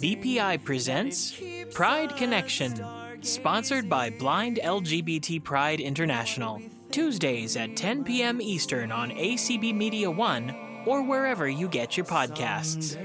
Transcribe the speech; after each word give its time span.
BPI 0.00 0.64
presents 0.64 1.40
Pride 1.72 2.16
Connection, 2.16 2.84
sponsored 3.20 3.88
by 3.88 4.10
Blind 4.10 4.60
LGBT 4.62 5.42
Pride 5.42 5.80
International. 5.80 6.60
Tuesdays 6.90 7.56
at 7.56 7.76
10 7.76 8.04
p.m. 8.04 8.40
Eastern 8.40 8.92
on 8.92 9.10
ACB 9.10 9.74
Media 9.74 10.10
1 10.10 10.84
or 10.86 11.02
wherever 11.02 11.48
you 11.48 11.68
get 11.68 11.96
your 11.96 12.06
podcasts. 12.06 12.96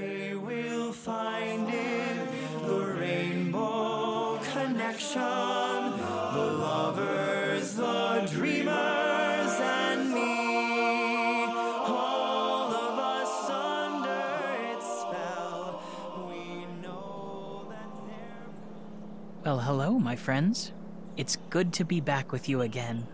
Hello, 19.68 19.98
my 19.98 20.16
friends. 20.16 20.72
It's 21.18 21.36
good 21.50 21.74
to 21.74 21.84
be 21.84 22.00
back 22.00 22.32
with 22.32 22.48
you 22.48 22.62
again. 22.62 23.06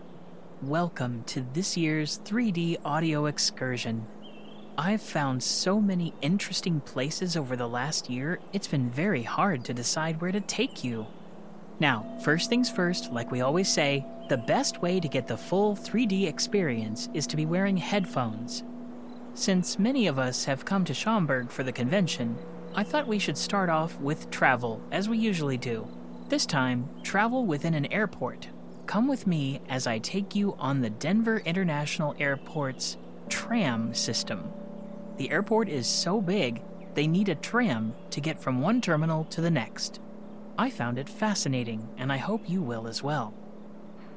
Welcome 0.61 1.25
to 1.25 1.45
this 1.51 1.75
year's 1.75 2.21
3D 2.23 2.77
audio 2.85 3.25
excursion. 3.25 4.07
I've 4.77 5.01
found 5.01 5.43
so 5.43 5.81
many 5.81 6.13
interesting 6.21 6.79
places 6.79 7.35
over 7.35 7.57
the 7.57 7.67
last 7.67 8.09
year, 8.09 8.39
it's 8.53 8.69
been 8.69 8.89
very 8.89 9.21
hard 9.21 9.65
to 9.65 9.73
decide 9.73 10.21
where 10.21 10.31
to 10.31 10.39
take 10.39 10.81
you. 10.81 11.07
Now, 11.81 12.17
first 12.23 12.49
things 12.49 12.71
first, 12.71 13.11
like 13.11 13.31
we 13.31 13.41
always 13.41 13.67
say, 13.67 14.05
the 14.29 14.37
best 14.37 14.81
way 14.81 15.01
to 15.01 15.09
get 15.09 15.27
the 15.27 15.35
full 15.35 15.75
3D 15.75 16.25
experience 16.25 17.09
is 17.13 17.27
to 17.27 17.35
be 17.35 17.45
wearing 17.45 17.75
headphones. 17.75 18.63
Since 19.33 19.77
many 19.77 20.07
of 20.07 20.17
us 20.17 20.45
have 20.45 20.63
come 20.63 20.85
to 20.85 20.93
Schaumburg 20.93 21.49
for 21.51 21.63
the 21.63 21.73
convention, 21.73 22.37
I 22.73 22.85
thought 22.85 23.07
we 23.07 23.19
should 23.19 23.37
start 23.37 23.69
off 23.69 23.99
with 23.99 24.29
travel, 24.29 24.81
as 24.89 25.09
we 25.09 25.17
usually 25.17 25.57
do. 25.57 25.85
This 26.27 26.47
time, 26.47 26.89
travel 27.03 27.45
within 27.45 27.75
an 27.75 27.85
airport. 27.93 28.49
Come 28.87 29.07
with 29.07 29.27
me 29.27 29.61
as 29.69 29.85
I 29.85 29.99
take 29.99 30.35
you 30.35 30.55
on 30.57 30.81
the 30.81 30.89
Denver 30.89 31.37
International 31.45 32.15
Airport's 32.19 32.97
tram 33.29 33.93
system. 33.93 34.51
The 35.17 35.29
airport 35.29 35.69
is 35.69 35.85
so 35.85 36.21
big, 36.21 36.63
they 36.95 37.05
need 37.05 37.29
a 37.29 37.35
tram 37.35 37.93
to 38.09 38.21
get 38.21 38.39
from 38.39 38.59
one 38.59 38.81
terminal 38.81 39.25
to 39.25 39.39
the 39.39 39.51
next. 39.51 39.99
I 40.57 40.71
found 40.71 40.97
it 40.97 41.09
fascinating, 41.09 41.87
and 41.95 42.11
I 42.11 42.17
hope 42.17 42.49
you 42.49 42.63
will 42.63 42.87
as 42.87 43.03
well. 43.03 43.35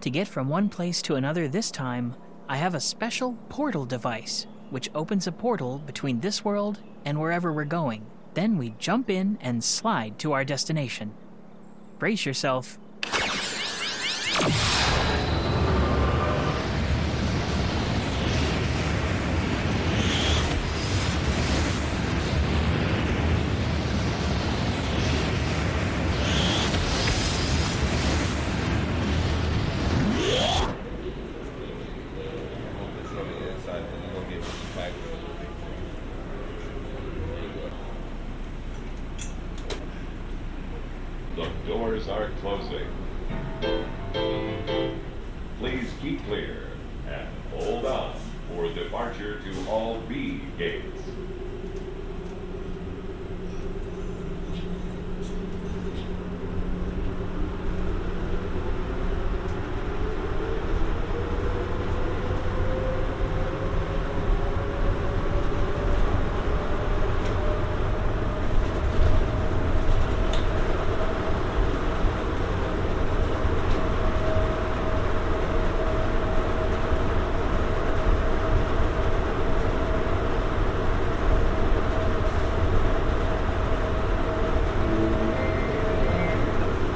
To 0.00 0.08
get 0.08 0.28
from 0.28 0.48
one 0.48 0.70
place 0.70 1.02
to 1.02 1.16
another 1.16 1.46
this 1.46 1.70
time, 1.70 2.14
I 2.48 2.56
have 2.56 2.74
a 2.74 2.80
special 2.80 3.34
portal 3.50 3.84
device, 3.84 4.46
which 4.70 4.88
opens 4.94 5.26
a 5.26 5.32
portal 5.32 5.82
between 5.84 6.20
this 6.20 6.42
world 6.42 6.80
and 7.04 7.20
wherever 7.20 7.52
we're 7.52 7.64
going. 7.64 8.06
Then 8.32 8.56
we 8.56 8.74
jump 8.78 9.10
in 9.10 9.36
and 9.42 9.62
slide 9.62 10.18
to 10.20 10.32
our 10.32 10.44
destination. 10.44 11.12
Brace 11.98 12.24
yourself. 12.27 12.78
Doors 41.98 42.08
are 42.08 42.30
closing. 42.41 42.86
Please 45.59 45.91
keep 46.00 46.25
clear 46.26 46.69
and 47.09 47.28
hold 47.53 47.86
on 47.86 48.14
for 48.48 48.72
departure 48.72 49.41
to 49.41 49.69
all 49.69 50.00
B 50.03 50.41
gates. 50.56 51.03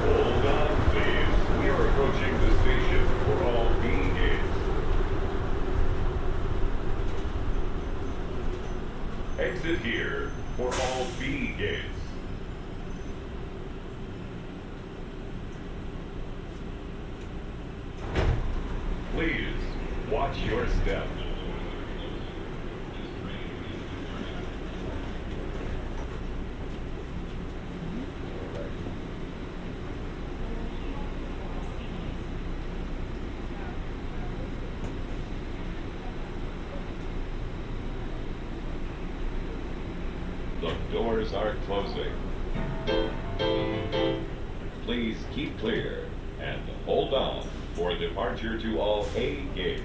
Hold 0.04 0.46
on, 0.46 0.90
please. 0.90 1.60
We 1.60 1.69
are 1.69 1.88
approaching 1.88 2.34
the 2.40 2.50
station 2.62 3.04
for 3.24 3.36
all 3.44 3.69
B 3.80 3.84
gates. 4.19 4.58
Exit 9.38 9.80
here 9.80 10.30
for 10.56 10.69
all 10.74 11.06
B 11.19 11.54
gates. 11.58 11.82
Please 19.14 19.62
watch 20.10 20.38
your 20.38 20.66
step. 20.82 21.06
The 40.60 40.98
doors 41.22 41.34
are 41.34 41.54
closing. 41.66 42.12
Please 44.84 45.16
keep 45.32 45.58
clear 45.58 46.06
and 46.40 46.60
hold 46.84 47.14
on 47.14 47.46
for 47.74 47.94
departure 47.96 48.58
to 48.58 48.80
all 48.80 49.06
A 49.14 49.36
gates. 49.54 49.82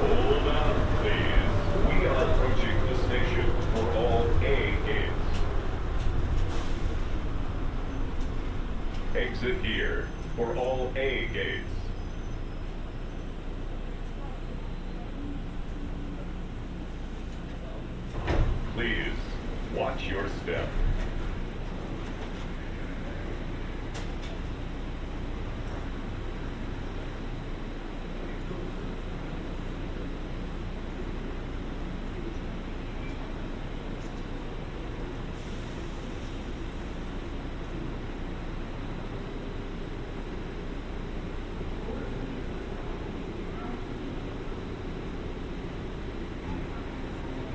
Hold 0.00 0.48
on, 0.48 0.74
please. 1.02 1.50
We 1.88 2.06
are 2.06 2.24
approaching 2.24 2.78
the 2.86 2.96
station 3.06 3.48
for 3.74 3.86
all 3.96 4.26
A 4.42 4.76
gates. 4.86 5.28
Exit 9.16 9.58
here 9.64 10.08
for 10.36 10.56
all 10.56 10.92
A 10.96 11.28
gates. 11.32 11.64
Please 18.74 19.18
watch 19.74 20.06
your 20.06 20.28
step. 20.42 20.68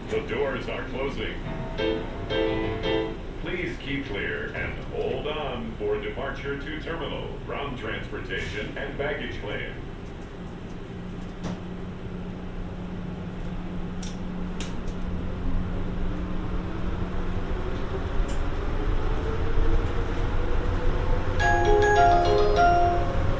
The 0.05 0.11
doors 0.27 0.69
are 0.69 0.83
closing. 0.89 1.35
Please 3.41 3.75
keep 3.79 4.05
clear 4.07 4.53
and 4.55 4.73
hold 4.93 5.27
on 5.27 5.73
for 5.77 5.99
departure 5.99 6.59
to 6.59 6.81
terminal, 6.81 7.27
ground 7.45 7.77
transportation, 7.77 8.75
and 8.77 8.97
baggage 8.97 9.39
claim. 9.41 9.73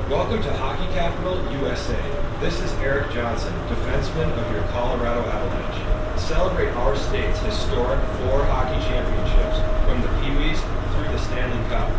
Welcome 0.09 0.44
to 0.44 0.53
Hockey 0.53 0.94
Capital 0.94 1.36
USA. 1.62 2.00
This 2.39 2.59
is 2.59 2.71
Erik 2.74 3.12
Johnson, 3.13 3.53
defenseman 3.68 4.29
of 4.38 4.51
your 4.51 4.63
Colorado 4.69 5.21
Avalanche. 5.21 6.19
Celebrate 6.19 6.69
our 6.69 6.95
state's 6.95 7.39
historic 7.39 8.00
four 8.00 8.45
hockey 8.45 8.79
championships, 8.88 9.59
from 9.86 10.01
the 10.01 10.07
Pee 10.19 10.31
Wees 10.38 10.59
through 10.95 11.12
the 11.12 11.18
Stanley 11.18 11.69
Cup. 11.69 11.89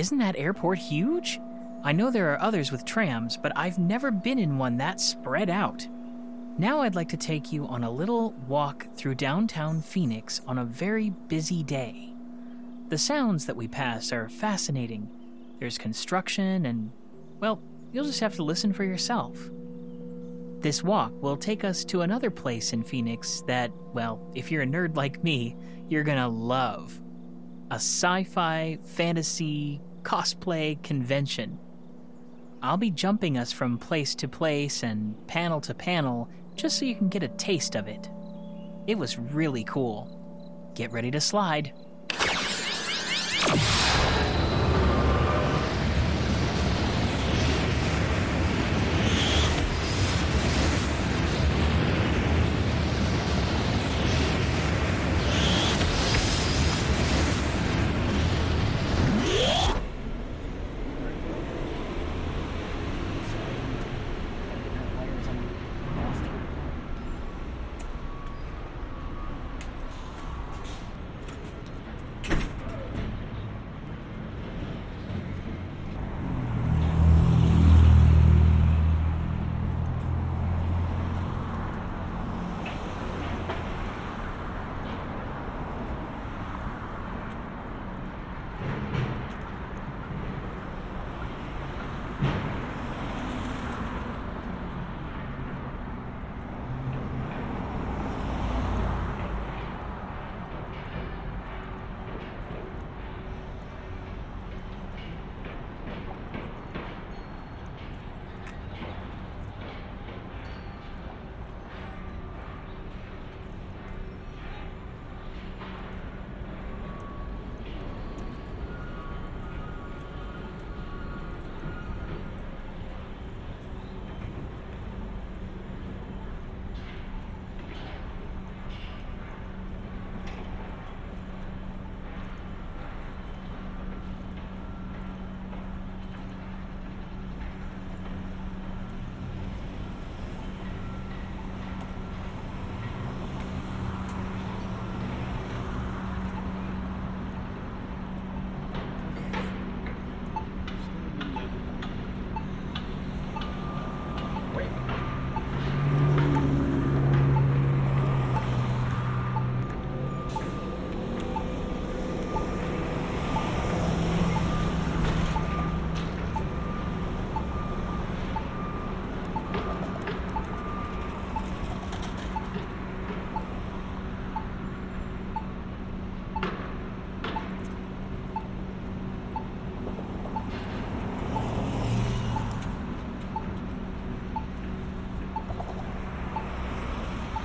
Isn't 0.04 0.18
that 0.18 0.36
airport 0.38 0.80
huge? 0.80 1.40
I 1.82 1.94
know 1.94 2.12
there 2.12 2.34
are 2.34 2.42
others 2.42 2.74
with 2.74 2.84
trams, 2.84 3.38
but 3.38 3.54
I've 3.56 3.80
never 3.80 4.12
been 4.12 4.38
in 4.38 4.58
one 4.58 4.76
that 4.76 5.00
spread 5.00 5.50
out. 5.50 5.88
Now 6.58 6.82
I'd 6.82 6.94
like 6.94 7.08
to 7.08 7.16
take 7.16 7.54
you 7.54 7.66
on 7.68 7.86
a 7.86 7.90
little 7.90 8.34
walk 8.50 8.86
through 8.98 9.16
downtown 9.16 9.82
Phoenix 9.82 10.42
on 10.46 10.58
a 10.58 10.66
very 10.66 11.12
busy 11.30 11.64
day. 11.64 12.14
The 12.90 12.98
sounds 12.98 13.46
that 13.46 13.56
we 13.56 13.70
pass 13.70 14.12
are 14.12 14.28
fascinating. 14.28 15.10
There's 15.62 15.78
construction, 15.78 16.66
and, 16.66 16.92
well, 17.40 17.62
you'll 17.94 18.04
just 18.04 18.20
have 18.20 18.36
to 18.36 18.44
listen 18.44 18.74
for 18.74 18.84
yourself. 18.84 19.38
This 20.60 20.84
walk 20.84 21.14
will 21.22 21.38
take 21.38 21.64
us 21.64 21.86
to 21.86 22.02
another 22.02 22.30
place 22.30 22.74
in 22.74 22.84
Phoenix 22.84 23.42
that, 23.48 23.72
well, 23.94 24.20
if 24.36 24.52
you're 24.52 24.64
a 24.64 24.68
nerd 24.68 24.98
like 24.98 25.24
me, 25.24 25.56
you're 25.88 26.04
gonna 26.04 26.28
love 26.28 27.00
a 27.72 27.76
sci 27.76 28.26
fi, 28.26 28.78
fantasy, 28.84 29.82
cosplay 30.04 30.82
convention. 30.84 31.60
I'll 32.62 32.78
be 32.78 32.92
jumping 32.92 33.38
us 33.38 33.52
from 33.52 33.78
place 33.78 34.16
to 34.16 34.28
place 34.28 34.84
and 34.84 35.16
panel 35.28 35.60
to 35.62 35.74
panel 35.74 36.30
just 36.56 36.80
so 36.80 36.86
you 36.86 36.96
can 36.96 37.10
get 37.10 37.24
a 37.24 37.28
taste 37.28 37.76
of 37.76 37.88
it. 37.88 38.10
It 38.88 38.98
was 38.98 39.18
really 39.18 39.64
cool. 39.64 40.72
Get 40.76 40.92
ready 40.92 41.12
to 41.12 41.22
slide. 41.22 41.74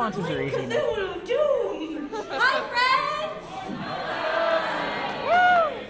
responses 0.00 0.30
are 0.30 0.42
easy 0.42 0.64
enough. 0.64 0.82
Cthulhu 0.82 1.26
Doom! 1.26 2.08
Hi, 2.30 2.56
friends! 2.72 3.44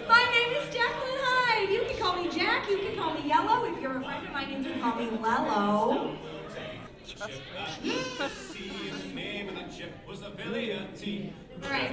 My 0.09 0.23
name 0.33 0.51
is 0.57 0.75
Jacqueline 0.75 1.19
Hyde. 1.21 1.69
You 1.69 1.83
can 1.87 1.97
call 1.97 2.21
me 2.21 2.29
Jack, 2.29 2.69
you 2.69 2.79
can 2.79 2.97
call 2.97 3.13
me 3.13 3.21
Yellow. 3.25 3.63
If 3.65 3.81
you're 3.81 3.97
a 3.97 4.03
friend 4.03 4.27
of 4.27 4.33
mine, 4.33 4.49
you 4.49 4.69
can 4.69 4.81
call 4.81 4.95
me 4.95 5.05
Lello. 5.17 6.17
Alright. 11.63 11.91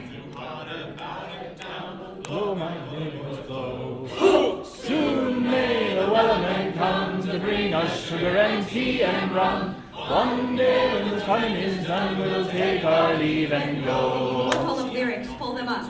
Oh, 2.30 2.54
my 2.56 2.90
neighbors 2.90 3.38
blow. 3.46 4.64
Soon 4.64 5.48
may 5.48 5.94
the 5.94 6.06
wellerman 6.12 6.74
come 6.74 7.22
to 7.22 7.38
bring 7.38 7.74
us 7.74 8.08
sugar 8.08 8.36
and 8.38 8.66
tea 8.66 9.04
and 9.04 9.32
rum. 9.32 9.77
One 10.08 10.56
day 10.56 10.90
when 10.94 11.14
the 11.14 11.20
fun 11.20 11.44
is 11.52 11.86
done, 11.86 12.18
we'll 12.18 12.48
take 12.48 12.82
our 12.82 13.14
leave 13.18 13.52
and 13.52 13.84
go. 13.84 14.48
Pull 14.54 14.76
the 14.76 14.84
lyrics, 14.84 15.28
pull 15.38 15.52
them 15.52 15.68
up. 15.68 15.86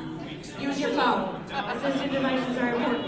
Use 0.60 0.80
your 0.80 0.90
phone. 0.90 1.44
Assistive 1.48 2.10
devices 2.10 2.58
are 2.58 2.74
important. 2.74 3.06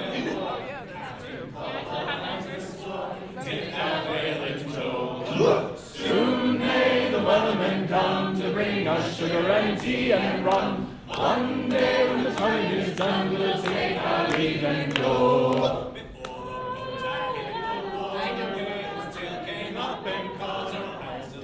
Look, 5.36 5.78
soon 5.80 6.60
may 6.60 7.10
the 7.10 7.18
wellerman 7.18 7.88
come 7.88 8.40
to 8.40 8.52
bring 8.52 8.86
us 8.86 9.16
sugar 9.16 9.50
and 9.50 9.80
tea 9.80 10.12
and 10.12 10.44
rum. 10.44 10.96
One 11.08 11.68
day 11.70 12.08
when 12.08 12.22
the 12.22 12.30
fun 12.34 12.66
is 12.66 12.96
done, 12.96 13.34
we'll 13.36 13.60
take 13.60 14.00
our 14.00 14.28
leave 14.38 14.62
and 14.62 14.94
go. 14.94 15.90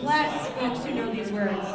Bless 0.06 0.48
folks 0.50 0.84
who 0.84 0.94
know 0.94 1.12
these 1.12 1.32
words. 1.32 1.66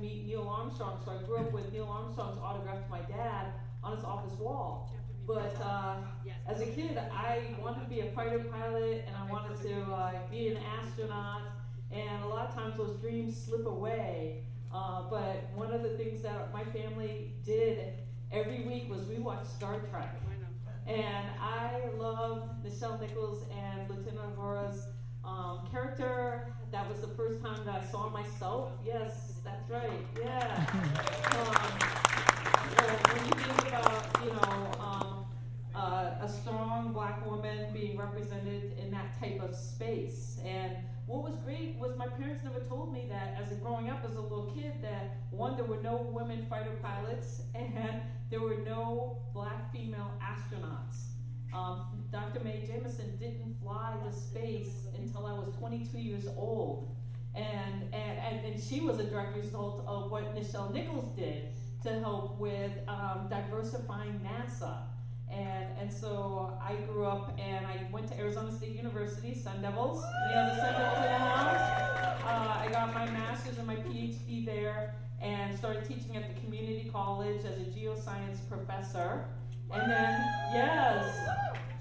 To 0.00 0.06
meet 0.06 0.26
Neil 0.26 0.48
Armstrong. 0.48 0.98
So 1.04 1.12
I 1.12 1.22
grew 1.24 1.36
up 1.36 1.52
with 1.52 1.70
Neil 1.72 1.84
Armstrong's 1.84 2.38
autograph 2.42 2.84
to 2.84 2.90
my 2.90 3.00
dad 3.02 3.52
on 3.84 3.94
his 3.94 4.04
office 4.04 4.38
wall. 4.38 4.90
But 5.26 5.54
uh, 5.62 5.96
as 6.46 6.60
a 6.62 6.66
kid, 6.66 6.96
I 6.96 7.54
wanted 7.60 7.82
to 7.82 7.86
be 7.86 8.00
a 8.00 8.10
fighter 8.12 8.38
pilot, 8.38 9.04
and 9.06 9.14
I 9.14 9.30
wanted 9.30 9.60
to 9.62 9.82
uh, 9.92 10.12
be 10.30 10.48
an 10.48 10.58
astronaut. 10.80 11.42
And 11.90 12.24
a 12.24 12.26
lot 12.26 12.48
of 12.48 12.54
times 12.54 12.78
those 12.78 12.96
dreams 13.00 13.36
slip 13.36 13.66
away. 13.66 14.44
Uh, 14.72 15.02
but 15.10 15.50
one 15.54 15.72
of 15.72 15.82
the 15.82 15.90
things 15.90 16.22
that 16.22 16.50
my 16.52 16.64
family 16.64 17.34
did 17.44 17.92
every 18.32 18.62
week 18.62 18.88
was 18.90 19.06
we 19.06 19.18
watched 19.18 19.50
Star 19.50 19.80
Trek. 19.90 20.18
And 20.86 21.26
I 21.38 21.82
loved 21.98 22.64
Nichelle 22.64 22.98
Nichols 23.00 23.44
and 23.54 23.88
Lieutenant 23.90 24.36
Uhura's 24.38 24.86
um, 25.24 25.60
character. 25.70 26.52
That 26.72 26.88
was 26.88 27.00
the 27.00 27.08
first 27.08 27.42
time 27.42 27.64
that 27.64 27.82
I 27.82 27.84
saw 27.84 28.08
myself. 28.10 28.72
Yes, 28.84 29.34
that's 29.44 29.68
right. 29.70 30.06
Yeah. 30.20 30.66
Um, 31.30 32.00
when 33.14 33.24
you 33.24 33.32
think 33.32 33.68
about, 33.68 34.18
you 34.22 34.30
know, 34.32 34.70
um, 34.80 35.24
uh, 35.74 36.10
a 36.20 36.28
strong 36.28 36.92
black 36.92 37.24
woman 37.26 37.72
being 37.72 37.96
represented 37.96 38.72
in 38.78 38.90
that 38.90 39.18
type 39.18 39.40
of 39.42 39.54
space. 39.54 40.38
And 40.44 40.76
what 41.06 41.22
was 41.22 41.36
great 41.44 41.76
was 41.78 41.96
my 41.96 42.06
parents 42.06 42.44
never 42.44 42.60
told 42.60 42.92
me 42.92 43.06
that 43.08 43.36
as 43.40 43.50
a 43.52 43.56
growing 43.56 43.90
up 43.90 44.04
as 44.08 44.16
a 44.16 44.20
little 44.20 44.52
kid 44.54 44.74
that 44.82 45.16
one 45.30 45.56
there 45.56 45.64
were 45.64 45.82
no 45.82 46.08
women 46.12 46.46
fighter 46.48 46.76
pilots 46.82 47.42
and 47.54 48.00
there 48.30 48.40
were 48.40 48.58
no 48.64 49.18
black 49.34 49.72
female 49.72 50.10
astronauts. 50.22 51.10
Um, 51.52 52.04
Dr. 52.12 52.40
Mae 52.44 52.68
Jemison 52.68 53.18
didn't 53.18 53.56
fly 53.62 53.94
to 54.04 54.12
space 54.12 54.86
until 54.96 55.26
I 55.26 55.32
was 55.32 55.48
22 55.58 55.98
years 55.98 56.26
old. 56.36 56.94
And, 57.34 57.94
and, 57.94 58.44
and, 58.44 58.60
she 58.60 58.80
was 58.80 58.98
a 58.98 59.04
direct 59.04 59.36
result 59.36 59.84
of 59.86 60.10
what 60.10 60.34
Nichelle 60.34 60.72
Nichols 60.72 61.16
did 61.16 61.50
to 61.84 62.00
help 62.00 62.38
with 62.38 62.72
um, 62.88 63.28
diversifying 63.30 64.20
NASA. 64.20 64.78
And, 65.30 65.66
and 65.80 65.92
so 65.92 66.58
I 66.60 66.74
grew 66.86 67.04
up 67.04 67.38
and 67.38 67.64
I 67.64 67.86
went 67.92 68.08
to 68.08 68.18
Arizona 68.18 68.52
State 68.52 68.74
University, 68.74 69.32
Sun 69.32 69.62
Devils. 69.62 70.04
Yeah, 70.28 70.46
the 70.46 70.56
Sun 70.56 70.72
Devils 70.72 70.96
in 70.96 71.12
the 71.12 71.18
house. 71.18 72.20
Uh, 72.24 72.60
I 72.60 72.68
got 72.72 72.92
my 72.94 73.06
master's 73.06 73.58
and 73.58 73.66
my 73.66 73.76
PhD 73.76 74.44
there 74.44 74.94
and 75.20 75.56
started 75.56 75.84
teaching 75.84 76.16
at 76.16 76.34
the 76.34 76.40
community 76.40 76.90
college 76.92 77.44
as 77.44 77.58
a 77.58 77.70
geoscience 77.70 78.38
professor. 78.48 79.24
And 79.72 79.90
then, 79.90 80.20
yes. 80.52 81.20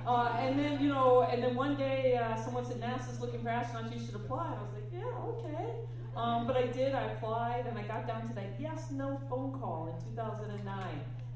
uh, 0.07 0.37
and 0.39 0.57
then 0.57 0.81
you 0.81 0.87
know, 0.87 1.23
and 1.29 1.43
then 1.43 1.55
one 1.55 1.75
day 1.75 2.15
uh, 2.15 2.35
someone 2.37 2.65
said 2.65 2.79
NASA's 2.79 3.19
looking 3.19 3.41
for 3.41 3.49
astronauts. 3.49 3.93
You 3.93 4.05
should 4.05 4.15
apply. 4.15 4.47
And 4.47 4.55
I 4.55 4.61
was 4.61 4.71
like, 4.73 4.89
yeah, 4.93 5.03
okay. 5.27 5.71
Um, 6.15 6.47
but 6.47 6.55
I 6.55 6.67
did. 6.67 6.95
I 6.95 7.03
applied, 7.11 7.65
and 7.67 7.77
I 7.77 7.83
got 7.83 8.07
down 8.07 8.27
to 8.29 8.33
that 8.35 8.55
yes/no 8.59 9.19
phone 9.29 9.51
call 9.59 9.93
in 9.93 10.13
2009, 10.13 10.77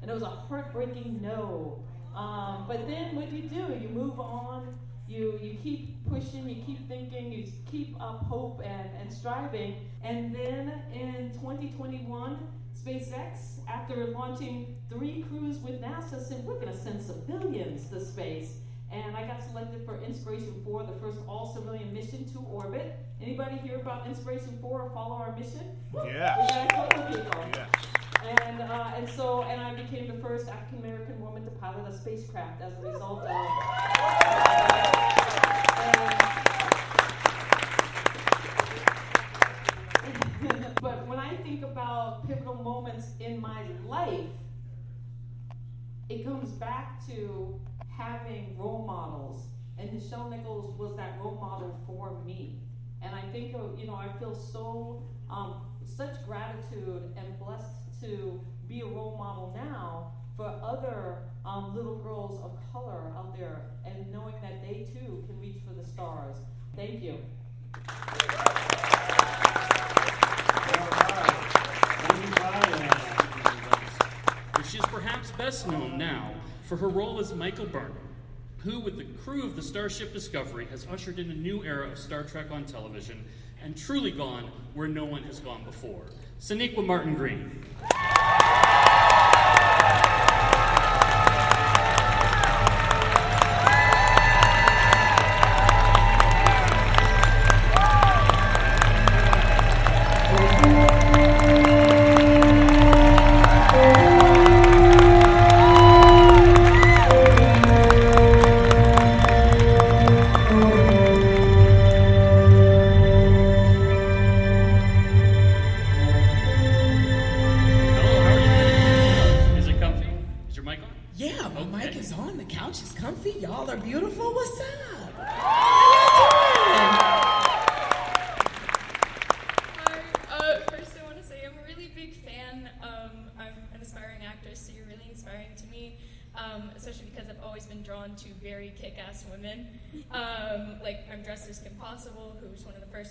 and 0.00 0.10
it 0.10 0.14
was 0.14 0.22
a 0.22 0.26
heartbreaking 0.26 1.20
no. 1.20 1.78
Um, 2.14 2.64
but 2.68 2.86
then 2.86 3.14
what 3.14 3.30
do 3.30 3.36
you 3.36 3.48
do? 3.48 3.74
You 3.80 3.88
move 3.88 4.20
on. 4.20 4.78
You 5.08 5.38
you 5.42 5.56
keep 5.62 6.08
pushing. 6.08 6.48
You 6.48 6.62
keep 6.64 6.88
thinking. 6.88 7.32
You 7.32 7.46
keep 7.70 8.00
up 8.00 8.24
hope 8.26 8.62
and, 8.64 8.90
and 9.00 9.12
striving. 9.12 9.74
And 10.02 10.34
then 10.34 10.72
in 10.92 11.30
2021, 11.32 12.38
SpaceX, 12.74 13.58
after 13.68 14.06
launching 14.06 14.76
three 14.88 15.24
crews 15.28 15.58
with 15.58 15.80
NASA, 15.80 16.20
said 16.20 16.44
we're 16.44 16.54
going 16.54 16.72
to 16.72 16.76
send 16.76 17.00
civilians 17.00 17.88
to 17.90 18.00
space. 18.00 18.58
And 18.90 19.16
I 19.16 19.26
got 19.26 19.42
selected 19.42 19.86
for 19.86 20.02
Inspiration 20.02 20.60
4, 20.64 20.82
the 20.82 20.92
first 21.00 21.18
all-civilian 21.26 21.94
mission 21.94 22.30
to 22.32 22.40
orbit. 22.40 22.98
Anybody 23.22 23.56
hear 23.58 23.76
about 23.76 24.06
Inspiration 24.06 24.58
4 24.60 24.82
or 24.82 24.90
follow 24.90 25.16
our 25.16 25.34
mission? 25.36 25.62
Yeah. 25.94 26.36
We 26.40 26.48
got 26.48 26.64
a 26.64 26.74
couple 26.74 27.02
of 27.02 27.08
people. 27.08 27.44
Yeah. 27.54 27.66
And 28.22 28.60
uh, 28.60 28.92
and 28.96 29.08
so 29.08 29.42
and 29.42 29.60
I 29.60 29.74
became 29.74 30.06
the 30.06 30.20
first 30.22 30.41
African 30.52 30.80
American 30.80 31.20
woman 31.20 31.44
to 31.44 31.50
pilot 31.52 31.88
a 31.88 31.92
spacecraft 31.92 32.60
as 32.60 32.74
a 32.74 32.80
result 32.80 33.22
of. 33.22 33.28
but 40.82 41.08
when 41.08 41.18
I 41.18 41.36
think 41.42 41.62
about 41.62 42.26
pivotal 42.26 42.56
moments 42.56 43.12
in 43.18 43.40
my 43.40 43.62
life, 43.86 44.28
it 46.10 46.24
comes 46.24 46.50
back 46.50 47.06
to 47.06 47.58
having 47.88 48.54
role 48.58 48.84
models, 48.86 49.46
and 49.78 49.88
Nichelle 49.90 50.30
Nichols 50.30 50.78
was 50.78 50.94
that 50.96 51.18
role 51.18 51.38
model 51.40 51.80
for 51.86 52.22
me. 52.26 52.58
And 53.00 53.14
I 53.14 53.22
think, 53.32 53.54
of, 53.54 53.78
you 53.78 53.86
know, 53.86 53.94
I 53.94 54.08
feel 54.18 54.34
so 54.34 55.02
um, 55.30 55.54
such 55.84 56.14
gratitude 56.26 57.14
and 57.16 57.38
blessed 57.38 58.00
to 58.02 58.38
be 58.68 58.82
a 58.82 58.86
role 58.86 59.16
model 59.18 59.56
now 59.56 60.12
for 60.36 60.46
other 60.62 61.18
um, 61.44 61.74
little 61.74 61.96
girls 61.96 62.42
of 62.42 62.58
color 62.72 63.12
out 63.16 63.36
there, 63.36 63.62
and 63.84 64.10
knowing 64.12 64.34
that 64.42 64.62
they 64.62 64.86
too 64.92 65.24
can 65.26 65.38
reach 65.40 65.58
for 65.66 65.74
the 65.74 65.86
stars. 65.86 66.36
Thank 66.76 67.02
you. 67.02 67.18
She 74.68 74.78
is 74.78 74.86
perhaps 74.86 75.30
best 75.32 75.68
known 75.68 75.98
now 75.98 76.32
for 76.62 76.78
her 76.78 76.88
role 76.88 77.20
as 77.20 77.34
Michael 77.34 77.66
Burnham, 77.66 77.92
who, 78.58 78.80
with 78.80 78.96
the 78.96 79.04
crew 79.22 79.44
of 79.44 79.54
the 79.54 79.60
Starship 79.60 80.14
Discovery, 80.14 80.66
has 80.70 80.86
ushered 80.90 81.18
in 81.18 81.30
a 81.30 81.34
new 81.34 81.62
era 81.62 81.90
of 81.90 81.98
Star 81.98 82.22
Trek 82.22 82.50
on 82.50 82.64
television 82.64 83.26
and 83.62 83.76
truly 83.76 84.10
gone 84.10 84.50
where 84.72 84.88
no 84.88 85.04
one 85.04 85.24
has 85.24 85.40
gone 85.40 85.62
before. 85.64 86.06
Sonequa 86.40 86.84
Martin 86.84 87.14
Green. 87.14 87.64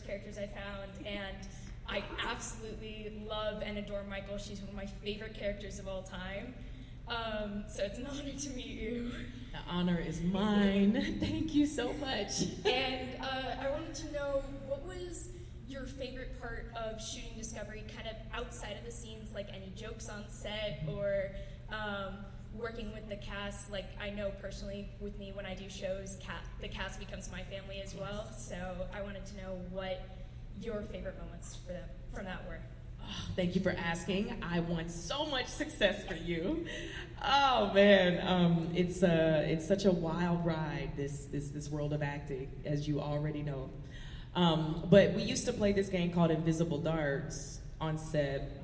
First 0.02 0.08
characters 0.08 0.38
I 0.38 0.48
found, 0.48 1.06
and 1.06 1.38
I 1.88 2.04
absolutely 2.28 3.12
love 3.28 3.62
and 3.64 3.78
adore 3.78 4.04
Michael. 4.10 4.38
She's 4.38 4.60
one 4.60 4.70
of 4.70 4.76
my 4.76 4.86
favorite 4.86 5.34
characters 5.34 5.80
of 5.80 5.88
all 5.88 6.04
time. 6.04 6.54
Um, 7.08 7.66
so 7.68 7.84
it's 7.84 7.98
an 7.98 8.08
honor 8.08 8.32
to 8.32 8.50
meet 8.52 8.66
you. 8.68 9.12
The 9.52 9.60
honor 9.70 10.00
is 10.00 10.22
mine. 10.22 11.18
Thank 11.20 11.54
you 11.54 11.66
so 11.66 11.94
much. 11.94 12.44
And 12.66 13.10
uh, 13.22 13.66
I 13.66 13.70
wanted 13.72 13.96
to 13.96 14.14
know 14.14 14.44
what 14.68 14.86
was 14.86 15.30
your 15.68 15.86
favorite 15.86 16.40
part 16.40 16.72
of 16.76 17.02
shooting 17.02 17.38
Discovery, 17.38 17.84
kind 17.96 18.08
of 18.08 18.16
outside 18.34 18.78
of 18.78 18.86
the 18.86 18.92
scenes, 18.92 19.34
like 19.34 19.50
any 19.50 19.72
jokes 19.76 20.10
on 20.10 20.24
set 20.30 20.84
or 20.88 21.32
um, 21.70 22.20
working 22.54 22.92
with 22.94 23.10
the 23.10 23.16
cast. 23.18 23.72
Like 23.72 23.86
I 24.00 24.10
know 24.10 24.32
personally, 24.42 24.90
with 25.00 25.18
me 25.20 25.32
when 25.34 25.46
I 25.46 25.56
do 25.56 25.70
shows, 25.70 26.18
cat, 26.22 26.44
the 26.62 26.68
cast 26.68 27.00
becomes 27.00 27.32
my 27.32 27.44
family 27.44 27.82
as 27.84 27.96
well. 27.96 28.28
So 28.38 28.56
I 28.94 29.02
wanted 29.02 29.26
to 29.28 29.38
know 29.38 29.60
what 29.72 30.02
your 30.62 30.82
favorite 30.84 31.18
moments 31.20 31.58
for 31.66 31.74
them 31.74 31.88
from 32.14 32.26
that 32.26 32.48
were. 32.48 32.60
Thank 33.36 33.56
you 33.56 33.62
for 33.62 33.72
asking. 33.72 34.36
I 34.42 34.60
want 34.60 34.92
so 34.92 35.26
much 35.26 35.48
success 35.48 36.06
for 36.06 36.16
you. 36.16 36.66
Oh 37.24 37.72
man, 37.74 38.26
um, 38.28 38.70
it's 38.74 39.04
uh, 39.04 39.44
it's 39.48 39.68
such 39.68 39.86
a 39.86 39.92
wild 39.92 40.46
ride. 40.46 40.92
This 40.96 41.26
this 41.26 41.50
this 41.50 41.70
world 41.70 41.94
of 41.94 42.02
acting, 42.02 42.52
as 42.66 42.88
you 42.88 43.00
already 43.00 43.42
know. 43.42 43.70
Um, 44.34 44.88
but 44.90 45.14
we 45.14 45.24
used 45.24 45.46
to 45.46 45.54
play 45.54 45.74
this 45.74 45.90
game 45.90 46.12
called 46.12 46.32
Invisible 46.32 46.78
Darts 46.78 47.60
on 47.82 47.98
set, 47.98 48.61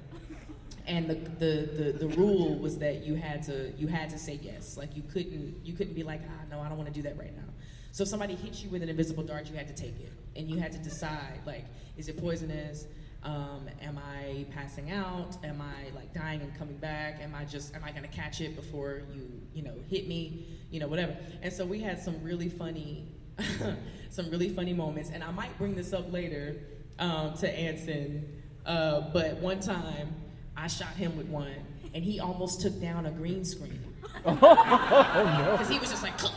and 0.88 1.10
the, 1.10 1.15
the 1.15 1.84
the 1.84 1.91
the 2.06 2.08
rule 2.15 2.58
was 2.58 2.78
that 2.80 3.04
you 3.06 3.15
had 3.15 3.43
to 3.43 3.71
you 3.78 3.88
had 3.88 4.10
to 4.10 4.17
say 4.17 4.39
yes. 4.41 4.78
Like 4.78 4.95
you 4.95 5.04
couldn't 5.04 5.65
you 5.65 5.73
couldn't 5.73 5.93
be 5.93 6.04
like 6.04 6.21
ah 6.28 6.43
no 6.50 6.62
I 6.62 6.69
don't 6.69 6.78
want 6.78 6.88
to 6.88 6.93
do 6.93 7.02
that 7.04 7.17
right 7.17 7.36
now. 7.36 7.43
So 7.91 8.04
if 8.04 8.10
somebody 8.10 8.36
hit 8.36 8.63
you 8.63 8.69
with 8.69 8.84
an 8.84 8.89
invisible 8.89 9.23
dart, 9.23 9.50
you 9.50 9.56
had 9.56 9.67
to 9.67 9.73
take 9.73 10.00
it, 10.00 10.13
and 10.36 10.50
you 10.50 10.58
had 10.58 10.71
to 10.71 10.78
decide 10.78 11.41
like 11.45 11.65
is 11.97 12.08
it 12.08 12.17
poisonous? 12.17 12.86
Um, 13.23 13.67
am 13.82 13.97
I 13.97 14.45
passing 14.52 14.91
out? 14.91 15.36
Am 15.43 15.62
I 15.62 15.93
like 15.95 16.13
dying 16.13 16.41
and 16.41 16.58
coming 16.58 16.78
back? 16.78 17.19
Am 17.21 17.36
I 17.36 17.43
just 17.43 17.76
am 17.76 17.84
I 17.84 17.91
gonna 17.91 18.08
catch 18.08 18.39
it 18.39 18.56
before 18.56 19.02
you 19.13 19.30
you 19.54 19.63
know 19.63 19.73
hit 19.89 20.08
me? 20.08 20.45
You 20.71 20.80
know 20.80 20.88
whatever. 20.88 21.17
And 21.41 21.52
so 21.52 21.65
we 21.65 21.82
had 21.82 22.00
some 22.00 22.23
really 22.23 22.50
funny 22.50 23.08
some 24.10 24.30
really 24.32 24.50
funny 24.50 24.73
moments, 24.73 25.10
and 25.10 25.23
I 25.23 25.32
might 25.32 25.58
bring 25.58 25.76
this 25.76 25.91
up 25.91 26.12
later 26.13 26.56
um, 26.97 27.34
to 27.39 27.50
Anson. 27.52 28.41
Uh, 28.65 29.10
but 29.13 29.38
one 29.38 29.60
time 29.60 30.13
I 30.58 30.67
shot 30.67 30.89
him 30.96 31.15
with 31.15 31.28
one, 31.28 31.52
and 31.93 32.04
he 32.04 32.20
almost 32.20 32.62
took 32.62 32.82
down 32.82 33.06
a 33.06 33.12
green 33.12 33.46
screen 33.46 33.80
because 34.24 35.70
he 35.70 35.80
was 35.80 35.89
just 35.89 36.04
like. 36.04 36.13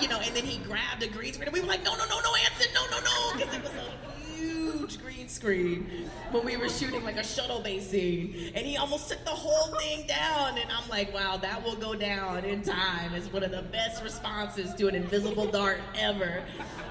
You 0.00 0.08
know, 0.08 0.20
and 0.20 0.36
then 0.36 0.44
he 0.44 0.58
grabbed 0.58 1.02
a 1.02 1.08
green 1.08 1.32
screen, 1.32 1.48
and 1.48 1.54
we 1.54 1.60
were 1.60 1.66
like, 1.66 1.82
"No, 1.82 1.96
no, 1.96 2.04
no, 2.04 2.20
no, 2.20 2.34
Anson, 2.44 2.66
no, 2.74 2.84
no, 2.90 2.98
no," 3.00 3.32
because 3.38 3.54
it 3.54 3.62
was 3.62 3.72
a 3.72 4.36
huge 4.36 5.00
green 5.00 5.26
screen 5.26 6.10
when 6.32 6.44
we 6.44 6.58
were 6.58 6.68
shooting 6.68 7.02
like 7.02 7.16
a 7.16 7.24
shuttle 7.24 7.60
base 7.60 7.88
scene, 7.88 8.52
and 8.54 8.66
he 8.66 8.76
almost 8.76 9.08
took 9.08 9.24
the 9.24 9.30
whole 9.30 9.74
thing 9.78 10.06
down. 10.06 10.58
And 10.58 10.70
I'm 10.70 10.86
like, 10.90 11.14
"Wow, 11.14 11.38
that 11.38 11.64
will 11.64 11.76
go 11.76 11.94
down 11.94 12.44
in 12.44 12.62
time 12.62 13.14
as 13.14 13.32
one 13.32 13.42
of 13.42 13.52
the 13.52 13.62
best 13.62 14.04
responses 14.04 14.74
to 14.74 14.86
an 14.86 14.94
invisible 14.94 15.46
dart 15.46 15.80
ever." 15.96 16.42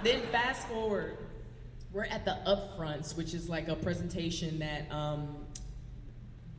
Then 0.03 0.23
fast 0.31 0.67
forward, 0.67 1.17
we're 1.93 2.05
at 2.05 2.25
the 2.25 2.39
upfronts, 2.47 3.15
which 3.15 3.35
is 3.35 3.47
like 3.47 3.67
a 3.67 3.75
presentation 3.75 4.57
that 4.59 4.91
um, 4.91 5.44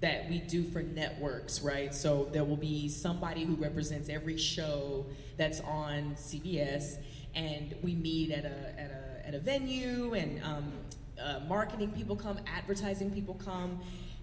that 0.01 0.29
we 0.29 0.39
do 0.39 0.63
for 0.65 0.83
networks, 0.83 1.63
right? 1.63 1.95
So 1.95 2.29
there 2.33 2.45
will 2.45 2.57
be 2.57 2.89
somebody 2.89 3.45
who 3.45 3.55
represents 3.55 4.09
every 4.09 4.37
show 4.37 5.07
that's 5.37 5.61
on 5.61 6.17
CBS, 6.17 6.97
and 7.35 7.75
we 7.83 7.95
meet 7.95 8.31
at 8.31 8.45
a 8.45 8.81
at 8.81 8.91
a 8.91 9.27
at 9.29 9.35
a 9.35 9.39
venue, 9.39 10.15
and 10.15 10.43
um, 10.45 10.73
uh, 11.21 11.41
marketing 11.49 11.93
people 11.93 12.15
come, 12.15 12.39
advertising 12.47 13.11
people 13.11 13.35
come, 13.35 13.81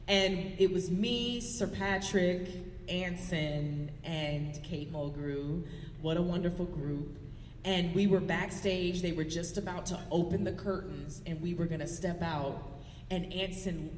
and 0.07 0.53
it 0.59 0.71
was 0.71 0.91
me, 0.91 1.39
Sir 1.39 1.67
Patrick, 1.67 2.47
Anson, 2.87 3.91
and 4.03 4.61
Kate 4.63 4.93
Mulgrew. 4.93 5.65
What 6.01 6.17
a 6.17 6.21
wonderful 6.21 6.65
group. 6.65 7.17
And 7.65 7.95
we 7.95 8.07
were 8.07 8.19
backstage, 8.19 9.01
they 9.01 9.13
were 9.13 9.23
just 9.23 9.57
about 9.57 9.85
to 9.87 9.99
open 10.11 10.43
the 10.43 10.51
curtains, 10.51 11.21
and 11.25 11.41
we 11.41 11.53
were 11.53 11.65
gonna 11.65 11.87
step 11.87 12.21
out, 12.21 12.61
and 13.09 13.31
Anson 13.33 13.97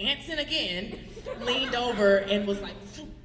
Anson 0.00 0.38
again 0.38 0.98
leaned 1.40 1.74
over 1.74 2.18
and 2.18 2.46
was 2.46 2.60
like, 2.60 2.74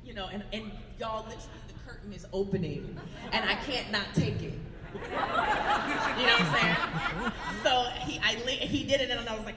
you 0.05 0.13
know, 0.13 0.27
and, 0.31 0.43
and 0.53 0.71
y'all, 0.99 1.23
literally 1.23 1.47
the 1.67 1.91
curtain 1.91 2.13
is 2.13 2.25
opening, 2.31 2.97
and 3.31 3.49
I 3.49 3.55
can't 3.55 3.91
not 3.91 4.13
take 4.13 4.41
it. 4.41 4.53
you 4.93 4.99
know 4.99 5.17
what 5.17 6.41
I'm 6.41 6.59
saying? 6.59 7.33
So 7.63 7.83
he, 8.05 8.19
I, 8.19 8.35
he 8.35 8.83
did 8.83 9.01
it, 9.01 9.09
and 9.09 9.27
I 9.27 9.35
was 9.35 9.45
like, 9.45 9.55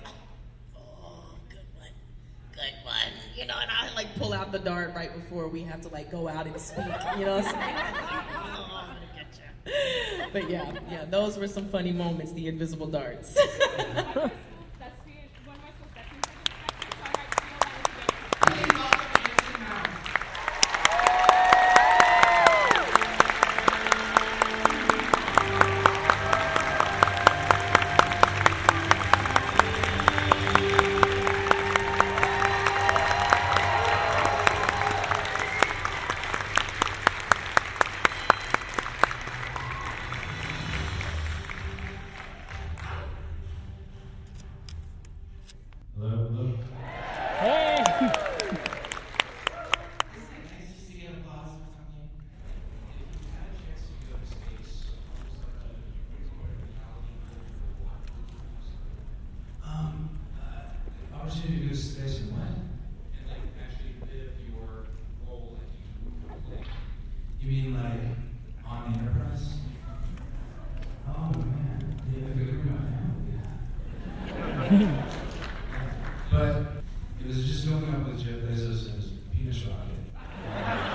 oh, 0.76 1.22
good 1.48 1.58
one, 1.76 1.88
good 2.52 2.84
one, 2.84 3.12
you 3.36 3.46
know. 3.46 3.54
And 3.60 3.70
I 3.70 3.92
like 3.94 4.14
pull 4.16 4.32
out 4.32 4.52
the 4.52 4.58
dart 4.58 4.92
right 4.94 5.14
before 5.14 5.48
we 5.48 5.62
have 5.62 5.80
to 5.82 5.88
like 5.88 6.10
go 6.10 6.28
out 6.28 6.46
and 6.46 6.60
speak, 6.60 6.84
you 7.18 7.24
know 7.24 7.36
what 7.36 7.46
I'm 7.46 7.52
saying? 7.52 8.70
But 10.30 10.50
yeah, 10.50 10.72
yeah, 10.90 11.04
those 11.06 11.38
were 11.38 11.46
some 11.46 11.68
funny 11.68 11.92
moments, 11.92 12.32
the 12.32 12.48
invisible 12.48 12.86
darts. 12.86 13.34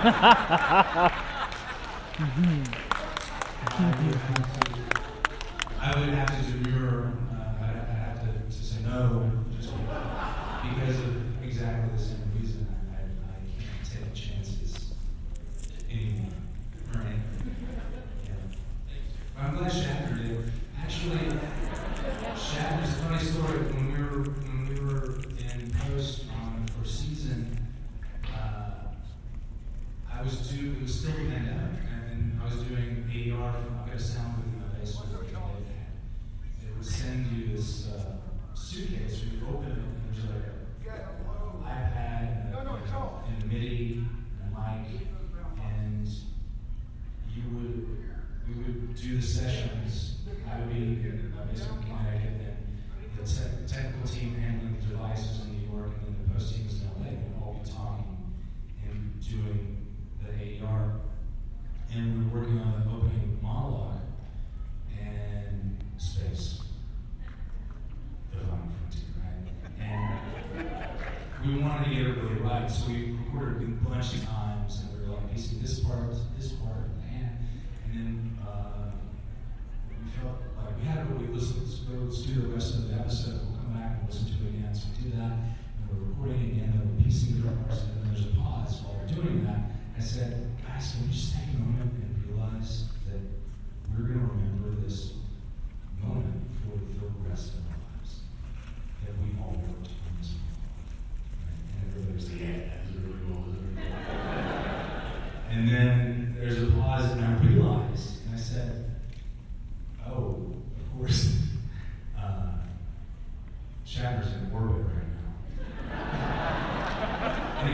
I 0.01 1.13
would 5.97 6.09
have 6.09 6.45
to 6.45 6.51
demur. 6.51 7.13
Uh, 7.31 7.35
I 7.61 7.65
have 7.65 8.21
to, 8.21 8.27
to 8.27 8.63
say 8.63 8.81
no, 8.85 9.29
just 9.59 9.71
because 9.75 10.99
of 10.99 11.18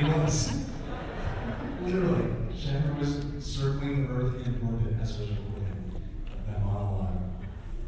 Yes. 0.05 0.65
Literally, 1.81 2.31
Shepard 2.55 2.99
was 2.99 3.25
circling 3.39 4.07
the 4.07 4.13
Earth 4.13 4.45
in 4.45 4.61
orbit 4.63 4.93
as 5.01 5.17
was 5.17 5.29
recording 5.29 6.01
that 6.47 6.63
monologue. 6.63 7.17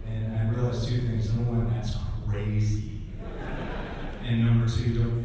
And 0.07 0.35
I 0.35 0.49
realized 0.49 0.87
two 0.87 0.97
things. 0.97 1.31
Number 1.31 1.51
one, 1.51 1.69
that's 1.69 1.95
crazy. 2.27 3.01
And 4.25 4.43
number 4.43 4.67
two, 4.67 4.95
don't 4.97 5.16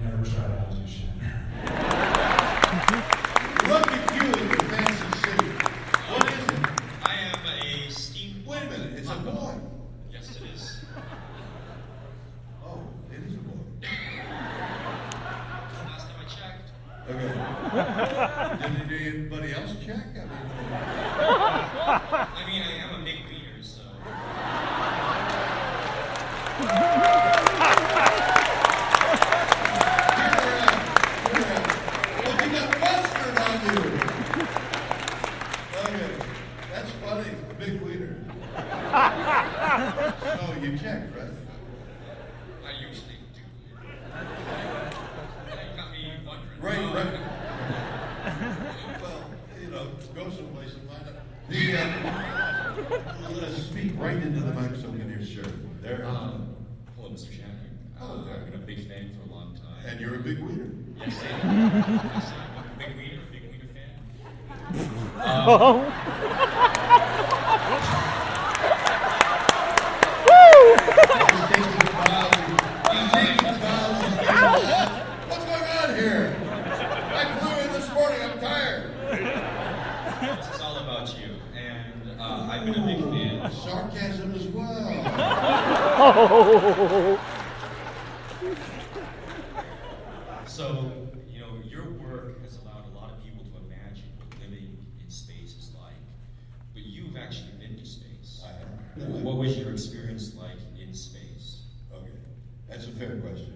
that's 102.72 102.86
a 102.86 102.92
fair 102.92 103.16
question. 103.16 103.52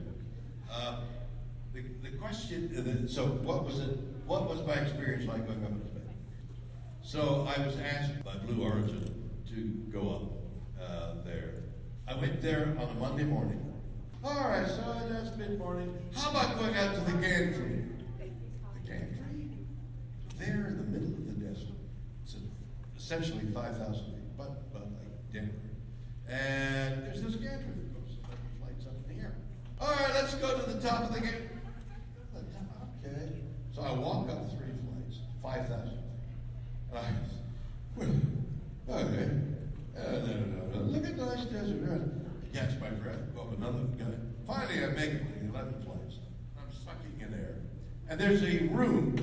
Uh, 0.70 1.00
the, 1.72 1.82
the 2.02 2.16
question, 2.18 3.08
so 3.08 3.26
what 3.26 3.64
was 3.64 3.80
it, 3.80 3.98
what 4.26 4.48
was 4.48 4.64
my 4.66 4.74
experience 4.74 5.26
like 5.26 5.46
going 5.46 5.64
up 5.64 5.70
into 5.70 5.86
space? 5.86 6.02
So 7.02 7.48
I 7.56 7.64
was 7.64 7.78
asked 7.78 8.22
by 8.24 8.34
Blue 8.36 8.62
Origin 8.62 9.30
to 9.48 9.54
go 9.90 10.10
up 10.10 10.86
uh, 10.86 11.24
there. 11.24 11.54
I 12.06 12.14
went 12.14 12.42
there 12.42 12.76
on 12.78 12.88
a 12.88 12.94
Monday 12.94 13.24
morning. 13.24 13.62
All 14.22 14.48
right, 14.48 14.66
so 14.66 14.82
that's 15.08 15.34
mid 15.36 15.58
morning. 15.58 15.96
How 16.14 16.30
about 16.30 16.58
going 16.58 16.74
out 16.74 16.94
to 16.94 17.00
the 17.00 17.12
gantry? 17.12 17.84
The 18.18 18.90
gantry? 18.90 19.58
There 20.38 20.66
in 20.68 20.76
the 20.76 20.84
middle 20.84 21.14
of 21.14 21.26
the 21.26 21.46
desert. 21.46 21.68
It's 22.24 22.36
essentially 22.98 23.46
5,000 23.54 23.94
feet, 23.94 24.36
but, 24.36 24.72
but 24.72 24.82
like 24.82 25.32
Denver. 25.32 25.52
And 26.28 27.04
there's 27.04 27.22
this 27.22 27.36
gantry 27.36 27.70
that 27.70 27.94
goes 27.94 28.18
up 28.24 28.32
and 28.32 28.58
flights 28.58 28.86
up 28.86 28.94
in 29.08 29.16
the 29.16 29.22
air. 29.22 29.36
All 29.80 29.88
right, 29.88 30.14
let's 30.14 30.34
go 30.34 30.58
to 30.58 30.70
the 30.70 30.80
top 30.80 31.02
of 31.02 31.14
the 31.14 31.20
gantry. 31.20 31.48
Okay. 33.04 33.32
So 33.74 33.82
I 33.82 33.92
walk 33.92 34.30
up 34.30 34.50
three 34.50 34.72
flights, 34.82 35.20
5,000 35.42 35.90
feet. 35.90 35.98
And 36.90 36.98
I, 38.88 38.92
okay. 38.92 39.30
Uh, 39.98 40.78
look 40.78 41.04
at 41.04 41.16
the 41.16 41.26
nice 41.26 41.44
desert. 41.46 41.90
I 41.92 42.56
catch 42.56 42.80
my 42.80 42.90
breath, 42.90 43.18
go 43.34 43.42
up 43.42 43.56
another 43.56 43.80
guy. 43.98 44.04
Finally, 44.46 44.84
I 44.84 44.88
make 44.88 45.10
it 45.10 45.42
to 45.42 45.48
11 45.50 45.82
flights. 45.84 46.18
I'm 46.56 46.72
sucking 46.72 47.20
in 47.20 47.34
air. 47.34 47.56
And 48.08 48.18
there's 48.18 48.42
a 48.42 48.68
room 48.68 49.16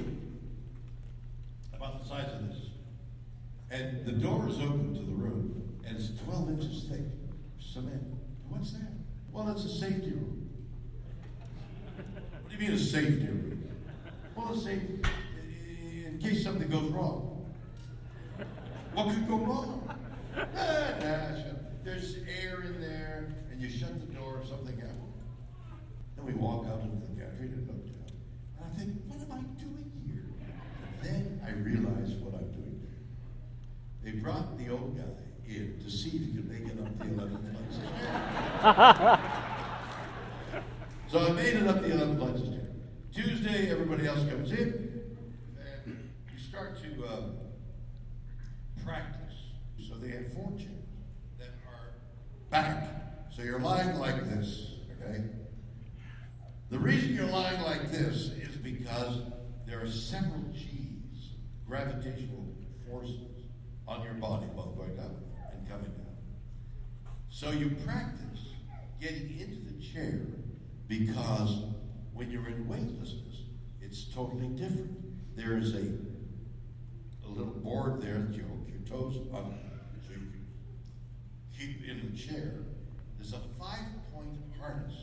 about 1.74 2.04
the 2.04 2.10
size 2.10 2.32
of 2.34 2.48
this. 2.48 2.58
And 3.72 4.06
the 4.06 4.12
door 4.12 4.48
is 4.48 4.58
open 4.60 4.94
to 4.94 5.02
the 5.02 5.14
room, 5.14 5.80
and 5.86 5.98
it's 5.98 6.10
12 6.26 6.50
inches 6.50 6.84
thick 6.90 7.02
cement. 7.60 8.04
What's 8.50 8.72
that? 8.74 8.92
Well, 9.32 9.50
it's 9.50 9.66
a 9.66 9.70
safety 9.70 10.12
room. 10.12 10.33
Mean 12.64 12.72
a 12.72 12.80
safety? 12.80 13.28
Well, 14.36 14.54
it's 14.54 14.64
safe 14.64 14.80
eh, 15.04 16.08
in 16.08 16.18
case 16.24 16.46
something 16.46 16.70
goes 16.70 16.92
wrong. 16.92 17.54
What 18.94 19.10
could 19.10 19.28
go 19.28 19.36
wrong? 19.36 19.98
Eh, 20.34 20.94
nah, 21.02 21.42
there's 21.84 22.16
air 22.42 22.62
in 22.62 22.80
there, 22.80 23.36
and 23.52 23.62
you 23.62 23.70
shut 23.70 24.00
the 24.00 24.14
door 24.16 24.40
if 24.42 24.48
something 24.48 24.78
happens. 24.78 25.14
Then 26.16 26.26
we 26.26 26.32
walk 26.36 26.66
out 26.68 26.80
into 26.84 27.06
the 27.06 27.20
gantry 27.20 27.48
and 27.48 27.68
look 27.68 27.86
down. 27.86 28.16
And 28.58 28.72
I 28.72 28.78
think, 28.78 28.94
what 29.08 29.20
am 29.20 29.32
I 29.34 29.62
doing 29.62 29.92
here? 30.08 30.24
Then 31.02 31.42
I 31.46 31.52
realize 31.52 32.14
what 32.22 32.36
I'm 32.36 32.50
doing. 32.52 32.88
They 34.06 34.12
brought 34.12 34.58
the 34.58 34.70
old 34.70 34.96
guy 34.96 35.04
in 35.54 35.82
to 35.84 35.92
see 35.92 36.12
if 36.12 36.28
he 36.28 36.32
could 36.32 36.50
make 36.50 36.72
it 36.72 36.80
up 36.80 36.98
the 36.98 37.08
11 37.14 37.58
flights 37.58 37.78
of 38.64 39.20
stairs. 39.20 39.53
So 41.14 41.28
I 41.28 41.32
made 41.34 41.54
it 41.54 41.68
up 41.68 41.80
the 41.84 41.92
11 41.92 42.18
flights 42.18 42.42
of 42.42 42.48
stairs. 42.48 42.74
Tuesday, 43.14 43.70
everybody 43.70 44.08
else 44.08 44.28
comes 44.28 44.52
in, 44.52 45.04
and 45.60 46.10
you 46.34 46.40
start 46.40 46.76
to 46.82 47.06
uh, 47.06 47.22
practice. 48.84 49.36
So 49.88 49.94
they 49.94 50.08
have 50.08 50.34
four 50.34 50.50
chairs 50.58 50.90
that 51.38 51.50
are 51.68 51.92
back. 52.50 52.90
So 53.30 53.44
you're 53.44 53.60
lying 53.60 54.00
like 54.00 54.28
this, 54.28 54.72
okay? 55.00 55.26
The 56.72 56.80
reason 56.80 57.14
you're 57.14 57.28
lying 57.28 57.62
like 57.62 57.92
this 57.92 58.32
is 58.32 58.56
because 58.56 59.20
there 59.68 59.84
are 59.84 59.88
several 59.92 60.42
G's, 60.52 61.30
gravitational 61.68 62.56
forces, 62.90 63.20
on 63.88 64.02
your 64.02 64.16
body, 64.16 64.48
both 64.56 64.76
going 64.76 64.98
up 64.98 65.12
and 65.52 65.70
coming 65.70 65.92
down. 65.92 66.18
So 67.30 67.52
you 67.52 67.70
practice 67.86 68.48
getting 69.00 69.40
into 69.40 69.72
the 69.72 69.80
chair 69.80 70.24
because 71.00 71.64
when 72.14 72.30
you're 72.30 72.48
in 72.48 72.68
weightlessness, 72.68 73.42
it's 73.82 74.06
totally 74.14 74.48
different. 74.50 75.36
There 75.36 75.58
is 75.58 75.74
a, 75.74 75.86
a 77.26 77.30
little 77.30 77.54
board 77.54 78.02
there 78.02 78.20
that 78.20 78.36
you 78.36 78.44
hook 78.44 78.68
your 78.68 78.82
toes 78.88 79.18
on 79.34 79.58
so 80.06 80.14
you 80.14 80.20
can 80.20 80.46
keep 81.58 81.90
in 81.90 82.12
the 82.12 82.18
chair. 82.18 82.54
There's 83.18 83.34
a 83.34 83.40
five 83.60 83.86
point 84.14 84.38
harness. 84.60 84.94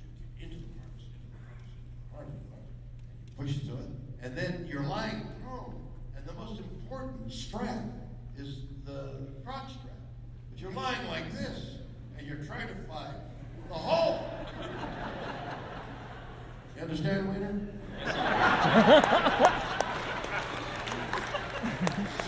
You 0.00 0.46
get 0.46 0.52
into 0.52 0.66
the 0.66 0.80
harness, 0.80 1.04
into 1.16 1.32
the 1.32 1.40
harness, 1.46 1.72
into 2.12 2.44
the 2.44 2.54
harness, 2.54 2.74
and 3.08 3.24
you 3.24 3.32
push 3.38 3.66
to 3.68 3.74
it. 3.82 3.90
And 4.22 4.36
then 4.36 4.68
you're 4.70 4.82
lying 4.82 5.26
prone. 5.42 5.74
And 6.14 6.26
the 6.26 6.34
most 6.34 6.60
important 6.60 7.32
strap 7.32 7.84
is 8.36 8.58
the 8.84 9.28
crotch 9.44 9.70
strap. 9.70 9.96
But 10.50 10.60
you're 10.60 10.72
lying 10.72 11.06
like 11.08 11.32
this, 11.32 11.78
and 12.18 12.26
you're 12.26 12.44
trying 12.44 12.68
to 12.68 12.74
find 12.86 13.14
the 13.68 13.74
hole. 13.74 14.24
You 16.76 16.82
understand, 16.82 17.28
Wiener? 17.28 17.60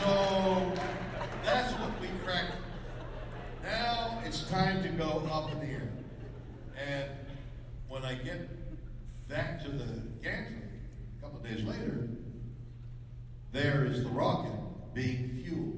so 0.03 0.73
that's 1.45 1.73
what 1.75 2.01
we 2.01 2.09
cracked. 2.25 2.53
Now 3.63 4.21
it's 4.25 4.43
time 4.51 4.83
to 4.83 4.89
go 4.91 5.29
up 5.33 5.53
in 5.53 5.61
the 5.61 5.67
air. 5.67 5.93
And 6.89 7.11
when 7.89 8.05
I 8.05 8.15
get 8.15 8.49
back 9.29 9.63
to 9.65 9.71
the 9.71 9.85
gantry 10.23 10.57
a 11.19 11.23
couple 11.23 11.39
of 11.39 11.45
days 11.45 11.63
later, 11.65 12.09
there 13.53 13.85
is 13.85 14.03
the 14.03 14.11
rocket 14.11 14.53
being 14.95 15.31
fueled. 15.43 15.77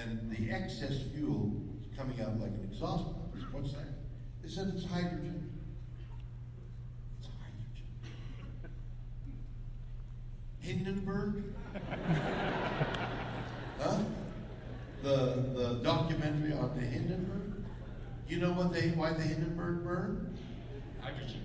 And 0.00 0.30
the 0.30 0.50
excess 0.52 1.00
fuel 1.14 1.52
is 1.80 1.96
coming 1.96 2.20
out 2.20 2.38
like 2.40 2.50
an 2.50 2.68
exhaust 2.70 3.04
pipe. 3.04 3.52
What's 3.52 3.72
that? 3.72 3.95
They 4.46 4.52
said 4.52 4.72
it's 4.76 4.86
hydrogen. 4.86 5.50
It's 7.18 7.28
hydrogen. 7.42 7.88
Hindenburg? 10.60 11.42
huh? 13.80 13.98
The, 15.02 15.16
the 15.52 15.80
documentary 15.82 16.52
on 16.52 16.76
the 16.76 16.82
Hindenburg? 16.86 17.64
You 18.28 18.38
know 18.38 18.52
what 18.52 18.72
they, 18.72 18.90
why 18.90 19.14
the 19.14 19.22
Hindenburg 19.22 19.82
burned? 19.82 20.38
Hydrogen. 21.00 21.42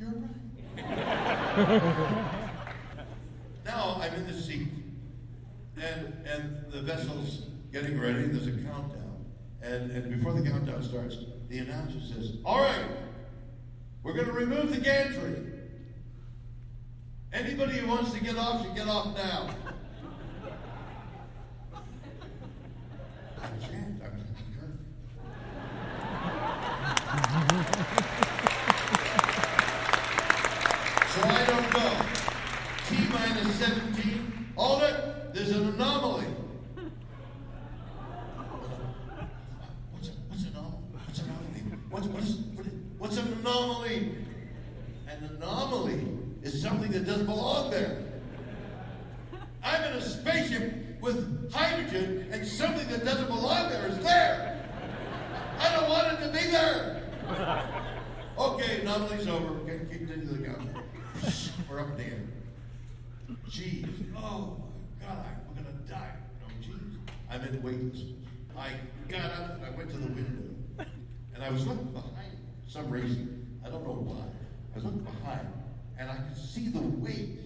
You're 0.00 0.08
right. 0.08 0.30
now 3.66 3.98
I'm 4.00 4.14
in 4.14 4.26
the 4.26 4.32
seat, 4.32 4.68
and 5.76 6.14
and 6.26 6.64
the 6.70 6.80
vessel's 6.82 7.46
getting 7.72 7.98
ready. 7.98 8.26
There's 8.26 8.46
a 8.46 8.50
countdown, 8.50 8.95
and 9.66 9.90
and 9.90 10.10
before 10.10 10.32
the 10.32 10.48
countdown 10.48 10.82
starts, 10.82 11.16
the 11.48 11.58
announcer 11.58 12.00
says, 12.00 12.36
"All 12.44 12.60
right, 12.60 12.86
we're 14.02 14.14
going 14.14 14.26
to 14.26 14.32
remove 14.32 14.70
the 14.70 14.80
gantry. 14.80 15.42
Anybody 17.32 17.78
who 17.78 17.88
wants 17.88 18.12
to 18.12 18.20
get 18.20 18.36
off 18.36 18.64
should 18.64 18.74
get 18.74 18.88
off 18.88 19.14
now." 19.16 19.50
I 23.42 23.48
can't. 23.60 24.02
I'm 24.02 24.26
So 31.16 31.22
I 31.22 31.44
don't 31.46 31.72
know. 31.72 31.92
T 32.88 32.96
minus 33.12 33.54
17. 33.54 34.52
Hold 34.56 34.82
it. 34.82 35.34
There's 35.34 35.50
an 35.50 35.68
anomaly. 35.68 36.26
What's, 39.92 40.10
what's 40.28 40.42
an 40.42 40.48
anomaly? 40.48 40.82
What's 40.92 41.18
an 41.20 41.24
anomaly? 41.30 41.62
What's, 41.90 42.06
what's, 42.08 42.30
what, 42.54 42.66
what's 42.98 43.16
an 43.16 43.32
anomaly? 43.32 44.14
An 45.08 45.24
anomaly 45.36 46.04
is 46.54 46.62
something 46.62 46.90
that 46.92 47.04
doesn't 47.06 47.26
belong 47.26 47.70
there. 47.70 48.02
I'm 49.62 49.82
in 49.84 49.92
a 49.94 50.00
spaceship 50.00 51.00
with 51.00 51.52
hydrogen, 51.52 52.28
and 52.30 52.46
something 52.46 52.86
that 52.88 53.04
doesn't 53.04 53.26
belong 53.26 53.68
there 53.68 53.86
is 53.88 53.98
there. 53.98 54.64
I 55.58 55.72
don't 55.74 55.88
want 55.88 56.12
it 56.12 56.26
to 56.26 56.32
be 56.32 56.50
there. 56.50 57.02
Okay, 58.38 58.80
anomaly's 58.82 59.26
over. 59.26 59.54
Okay, 59.60 59.80
keep 59.90 60.02
it 60.02 60.10
into 60.10 60.34
the 60.34 60.38
gun. 60.46 60.68
We're 61.68 61.80
up 61.80 61.98
in 61.98 62.30
the. 63.26 63.34
Jeez. 63.50 63.88
Oh 64.16 64.62
my 65.00 65.06
God, 65.06 65.24
I- 65.24 65.48
we're 65.48 65.62
gonna 65.62 65.76
die. 65.88 66.12
No, 66.40 66.46
jeez. 66.64 66.96
I'm 67.30 67.40
in 67.42 67.62
weightlessness. 67.62 68.12
I 68.56 68.68
got 69.08 69.32
up 69.32 69.54
and 69.56 69.64
I 69.64 69.70
went 69.70 69.90
to 69.90 69.96
the 69.96 70.06
window. 70.06 70.86
And 71.34 71.44
I 71.44 71.50
was 71.50 71.66
looking 71.66 71.92
behind 71.92 72.36
some 72.66 72.90
reason. 72.90 73.58
I 73.64 73.68
don't 73.70 73.84
know 73.84 73.92
why. 73.92 74.24
I 74.72 74.76
was 74.76 74.84
looking 74.84 75.00
behind 75.00 75.48
and 75.98 76.10
I 76.10 76.16
could 76.16 76.36
see 76.36 76.68
the 76.68 76.80
wake 76.80 77.38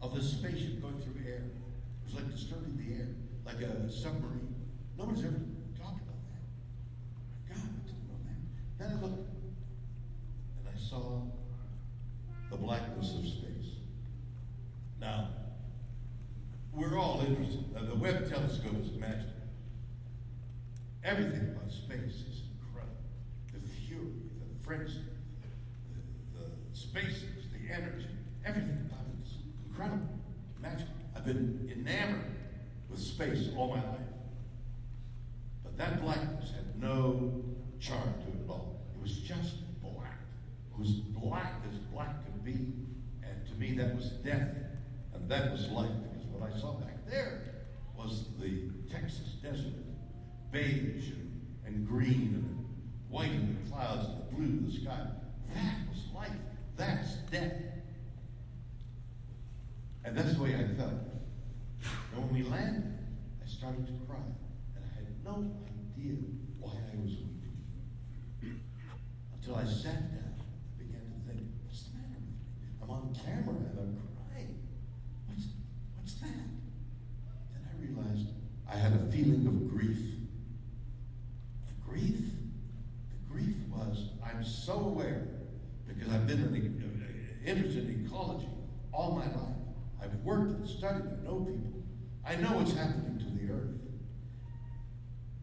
of 0.00 0.14
the 0.14 0.22
spaceship 0.22 0.82
going 0.82 1.00
through 1.00 1.22
air. 1.26 1.42
It 1.44 2.04
was 2.04 2.14
like 2.14 2.30
disturbing 2.30 2.76
the 2.76 2.94
air, 2.94 3.08
like 3.46 3.62
a 3.62 3.90
submarine. 3.90 4.54
No 4.98 5.04
one's 5.04 5.20
ever 5.20 5.40
talked 5.78 6.02
about 6.02 6.18
that. 6.28 7.54
God, 7.54 7.62
I 7.62 7.86
didn't 7.86 8.08
know 8.08 8.18
that. 8.26 8.38
Then 8.78 8.98
I 8.98 9.02
looked 9.02 9.28
and 10.58 10.68
I 10.68 10.78
saw 10.78 11.22
the 12.50 12.56
blackness 12.56 13.14
of 13.14 13.24
space. 13.24 13.76
Now, 15.00 15.28
we're 16.72 16.98
all 16.98 17.24
interested. 17.26 17.64
Uh, 17.76 17.84
the 17.84 17.94
Webb 17.94 18.28
telescope 18.28 18.76
is 18.82 18.92
magic. 18.92 19.26
Everything 21.04 21.54
about 21.56 21.70
space 21.70 22.22
is 22.30 22.42
incredible. 22.60 22.96
The 23.52 23.60
fury, 23.86 24.12
the 24.40 24.64
frenzy, 24.64 25.00
the, 26.34 26.38
the 26.38 26.76
spaces, 26.76 27.24
the 27.24 27.31
energy, 27.72 28.08
everything 28.44 28.86
about 28.88 29.00
it 29.06 29.26
is 29.26 29.34
incredible, 29.66 30.08
magic. 30.60 30.86
I've 31.16 31.24
been 31.24 31.70
enamored 31.72 32.24
with 32.90 33.00
space 33.00 33.48
all 33.56 33.68
my 33.68 33.82
life. 33.82 34.00
But 35.62 35.76
that 35.78 36.02
blackness 36.02 36.50
had 36.50 36.80
no 36.80 37.42
charm 37.80 38.14
to 38.24 38.28
it 38.28 38.44
at 38.44 38.50
all. 38.50 38.80
It 38.94 39.00
was 39.02 39.18
just 39.18 39.56
black. 39.80 40.18
It 40.72 40.78
was 40.78 40.90
black 40.90 41.54
as 41.70 41.78
black 41.92 42.24
could 42.24 42.44
be. 42.44 42.52
And 43.22 43.46
to 43.48 43.54
me, 43.58 43.76
that 43.76 43.94
was 43.94 44.10
death. 44.24 44.48
And 45.14 45.28
that 45.28 45.50
was 45.50 45.68
life. 45.68 45.90
Because 46.10 46.26
what 46.28 46.50
I 46.50 46.58
saw 46.58 46.74
back 46.74 46.92
there 47.08 47.42
was 47.96 48.26
the 48.40 48.70
Texas 48.90 49.36
desert 49.42 49.72
beige 50.50 51.10
and, 51.10 51.46
and 51.66 51.86
green 51.86 52.34
and 52.34 52.66
white 53.08 53.30
in 53.30 53.58
the 53.62 53.70
clouds 53.70 54.08
and 54.08 54.18
the 54.18 54.34
blue 54.34 54.44
in 54.44 54.66
the 54.66 54.72
sky. 54.72 55.06
That 55.54 55.76
was 55.88 56.04
life. 56.14 56.30
That's 56.76 57.14
death. 57.30 57.52
And 60.04 60.16
that's 60.16 60.34
the 60.34 60.42
way 60.42 60.54
I 60.54 60.64
felt. 60.76 60.90
And 62.14 62.30
when 62.30 62.34
we 62.34 62.42
landed, 62.48 62.98
I 63.42 63.46
started 63.48 63.86
to 63.86 63.92
cry. 64.06 64.18
And 64.74 64.84
I 64.84 64.94
had 64.94 65.06
no 65.24 65.52
idea 65.66 66.16
why 66.58 66.72
I 66.72 66.96
was 67.00 67.12
weeping. 67.12 68.60
Until 69.34 69.56
I 69.56 69.64
sat 69.64 70.10
down 70.12 70.34
and 70.34 70.78
began 70.78 71.02
to 71.02 71.28
think, 71.28 71.48
what's 71.64 71.84
the 71.84 71.98
matter 71.98 72.18
with 72.18 72.24
me? 72.24 72.34
I'm 72.82 72.90
on 72.90 73.14
camera 73.14 73.54
and 73.54 73.78
I'm 73.78 73.98
crying. 74.28 74.58
What's, 75.26 75.46
what's 75.96 76.14
that? 76.20 76.28
Then 77.52 77.62
I 77.62 77.72
realized 77.80 78.28
I 78.68 78.76
had 78.76 78.92
a 78.92 79.12
feeling 79.12 79.46
of 79.46 79.70
grief. 79.70 80.00
The 81.66 81.90
grief? 81.90 82.20
The 83.10 83.32
grief 83.32 83.56
was 83.70 84.10
I'm 84.24 84.44
so 84.44 84.74
aware, 84.74 85.28
because 85.86 86.12
I've 86.12 86.26
been 86.26 86.40
in, 86.40 86.82
uh, 86.82 87.50
interested 87.50 87.88
in 87.88 88.06
ecology 88.06 88.48
all 88.92 89.12
my 89.12 89.26
life. 89.26 89.56
I've 90.02 90.14
worked 90.24 90.50
and 90.52 90.68
studied, 90.68 91.02
I 91.02 91.24
know 91.24 91.40
people. 91.40 91.82
I 92.24 92.36
know 92.36 92.52
what's 92.52 92.72
happening 92.72 93.18
to 93.18 93.24
the 93.24 93.52
earth. 93.52 93.70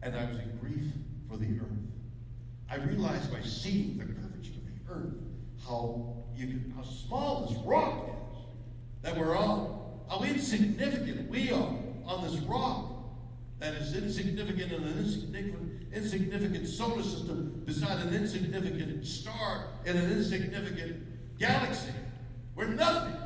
And 0.02 0.16
I 0.16 0.24
was 0.24 0.38
in 0.38 0.58
grief 0.60 0.92
for 1.28 1.36
the 1.36 1.46
earth. 1.60 1.66
I 2.70 2.76
realized 2.76 3.32
by 3.32 3.42
seeing 3.42 3.98
the 3.98 4.04
curvature 4.04 4.52
of 4.56 4.64
the 4.64 4.92
earth 4.92 5.14
how 5.66 6.24
you 6.34 6.46
can, 6.46 6.72
how 6.74 6.82
small 6.82 7.46
this 7.46 7.58
rock 7.64 8.08
is 8.08 8.38
that 9.02 9.16
we're 9.16 9.36
on, 9.36 10.00
how 10.08 10.22
insignificant 10.22 11.30
we 11.30 11.50
are 11.50 11.74
on 12.06 12.24
this 12.24 12.40
rock 12.42 12.90
that 13.58 13.74
is 13.74 13.94
insignificant 13.94 14.72
in 14.72 14.82
an 14.82 14.98
insignificant, 14.98 15.92
insignificant 15.92 16.66
solar 16.66 17.02
system 17.02 17.62
beside 17.66 18.00
an 18.06 18.14
insignificant 18.14 19.06
star 19.06 19.66
in 19.84 19.96
an 19.96 20.10
insignificant 20.10 21.38
galaxy. 21.38 21.92
We're 22.54 22.68
nothing. 22.68 23.16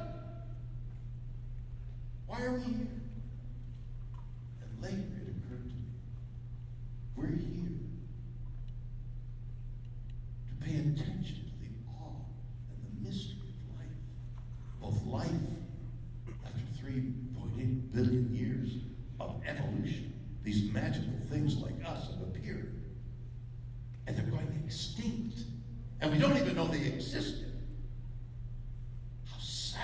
Why 2.27 2.43
are 2.43 2.53
we 2.53 2.65
here? 2.65 3.04
Later 4.85 4.97
it 4.97 5.29
occurred 5.31 5.71
to 5.71 5.77
me 5.77 5.95
we're 7.17 7.27
here 7.29 7.73
to 10.51 10.67
pay 10.67 10.75
attention 10.75 11.41
to 11.49 11.55
the 11.59 11.73
awe 11.89 12.21
and 12.69 12.79
the 12.85 13.09
mystery 13.09 13.49
of 13.49 13.79
life. 13.79 13.97
Both 14.83 15.07
life, 15.07 15.31
after 16.45 16.87
3.8 16.87 17.93
billion 17.95 18.35
years 18.35 18.73
of 19.21 19.41
evolution, 19.47 20.13
these 20.43 20.71
magical 20.71 21.15
things 21.31 21.57
like 21.57 21.83
us 21.87 22.09
have 22.11 22.21
appeared. 22.21 22.75
And 24.07 24.15
they're 24.15 24.27
going 24.27 24.63
extinct. 24.67 25.39
And 26.03 26.13
we 26.13 26.19
don't 26.19 26.37
even 26.37 26.57
know 26.57 26.67
they 26.67 26.85
existed. 26.85 27.53
How 29.33 29.39
sad 29.39 29.81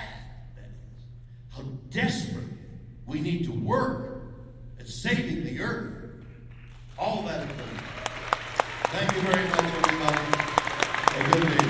that 0.57 0.69
is. 0.69 1.57
How 1.57 1.63
desperate 1.89 2.45
we 3.07 3.23
need 3.23 3.47
to 3.47 3.53
work 3.53 4.10
at 4.81 4.89
saving 4.89 5.45
the 5.45 5.61
earth. 5.61 5.93
All 6.99 7.23
that 7.23 7.47
done. 7.47 7.57
Thank 8.89 9.15
you 9.15 9.21
very 9.23 9.49
much, 9.49 9.65
everybody. 9.65 10.19
A 11.17 11.23
good 11.31 11.43
day 11.49 11.59
to 11.59 11.65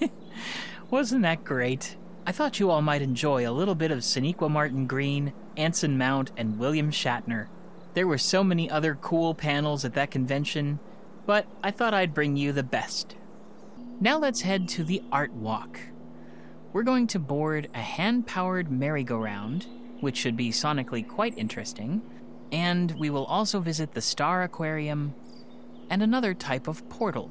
you. 0.00 0.10
Wasn't 0.90 1.22
that 1.22 1.44
great? 1.44 1.96
I 2.28 2.32
thought 2.32 2.60
you 2.60 2.68
all 2.68 2.82
might 2.82 3.00
enjoy 3.00 3.48
a 3.48 3.56
little 3.56 3.74
bit 3.74 3.90
of 3.90 4.00
Sonequa 4.00 4.50
Martin 4.50 4.86
Green, 4.86 5.32
Anson 5.56 5.96
Mount, 5.96 6.30
and 6.36 6.58
William 6.58 6.90
Shatner. 6.90 7.46
There 7.94 8.06
were 8.06 8.18
so 8.18 8.44
many 8.44 8.70
other 8.70 8.96
cool 8.96 9.34
panels 9.34 9.82
at 9.86 9.94
that 9.94 10.10
convention, 10.10 10.78
but 11.24 11.46
I 11.64 11.70
thought 11.70 11.94
I'd 11.94 12.12
bring 12.12 12.36
you 12.36 12.52
the 12.52 12.62
best. 12.62 13.16
Now 13.98 14.18
let's 14.18 14.42
head 14.42 14.68
to 14.68 14.84
the 14.84 15.02
Art 15.10 15.32
Walk. 15.32 15.80
We're 16.74 16.82
going 16.82 17.06
to 17.06 17.18
board 17.18 17.70
a 17.72 17.80
hand 17.80 18.26
powered 18.26 18.70
merry-go-round, 18.70 19.66
which 20.00 20.18
should 20.18 20.36
be 20.36 20.50
sonically 20.50 21.08
quite 21.08 21.38
interesting, 21.38 22.02
and 22.52 22.90
we 22.98 23.08
will 23.08 23.24
also 23.24 23.58
visit 23.58 23.94
the 23.94 24.02
Star 24.02 24.42
Aquarium 24.42 25.14
and 25.88 26.02
another 26.02 26.34
type 26.34 26.68
of 26.68 26.86
portal. 26.90 27.30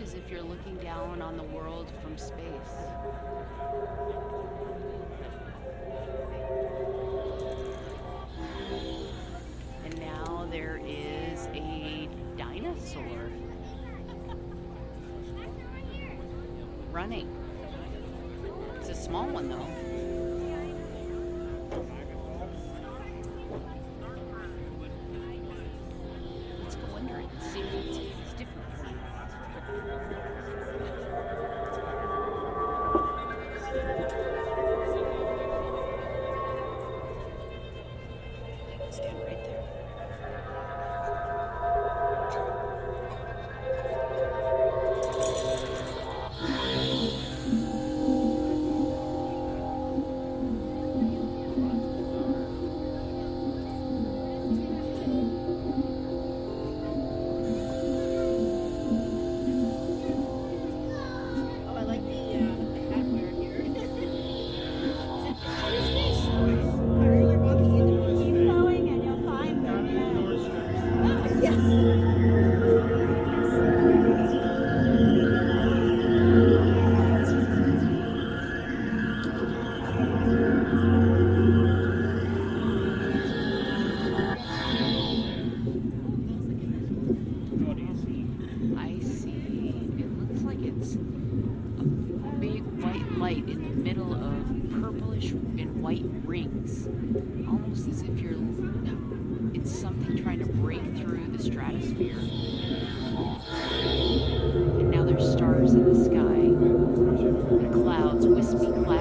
as 0.00 0.14
if 0.14 0.30
you're 0.30 0.42
looking 0.42 0.76
down 0.76 1.20
on 1.20 1.36
the 1.36 1.42
world 1.42 1.90
from 2.02 2.16
space. 2.16 2.38
And 9.84 9.98
now 9.98 10.46
there 10.50 10.80
is 10.84 11.48
a 11.54 12.08
dinosaur 12.36 13.30
running. 16.92 17.34
It's 18.76 18.90
a 18.90 18.94
small 18.94 19.26
one 19.28 19.48
though. 19.48 19.87
wispy 108.38 108.70
cloud. 108.84 108.97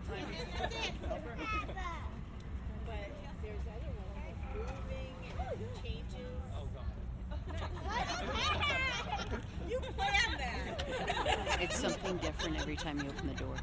You 9.69 9.81
planned 9.81 10.39
that. 10.39 11.61
It's 11.61 11.79
something 11.79 12.17
different 12.19 12.61
every 12.61 12.77
time 12.77 12.99
you 12.99 13.09
open 13.09 13.29
the 13.29 13.35
door. 13.35 13.57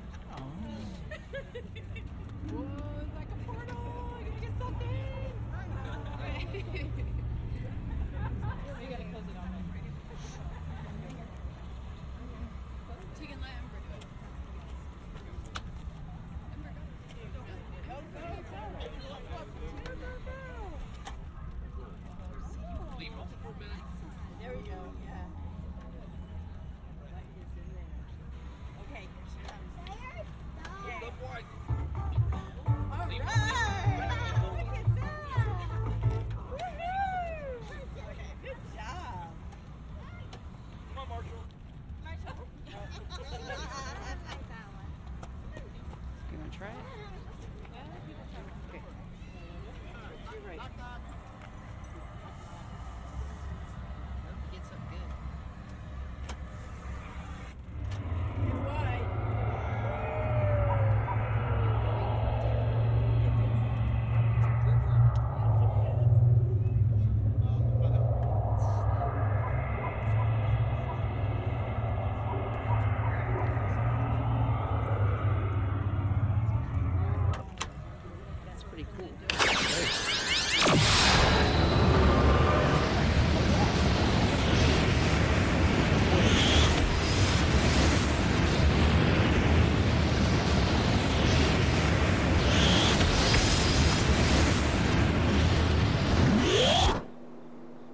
There 2.47 2.57
oh. 2.57 2.65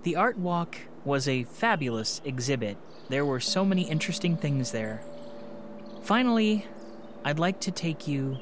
The 0.08 0.16
art 0.16 0.38
walk 0.38 0.78
was 1.04 1.28
a 1.28 1.44
fabulous 1.44 2.22
exhibit. 2.24 2.78
There 3.10 3.26
were 3.26 3.42
so 3.42 3.66
many 3.66 3.82
interesting 3.82 4.38
things 4.38 4.72
there. 4.72 5.02
Finally, 6.02 6.66
I'd 7.26 7.40
like 7.40 7.60
to 7.60 7.72
take 7.72 8.08
you 8.08 8.38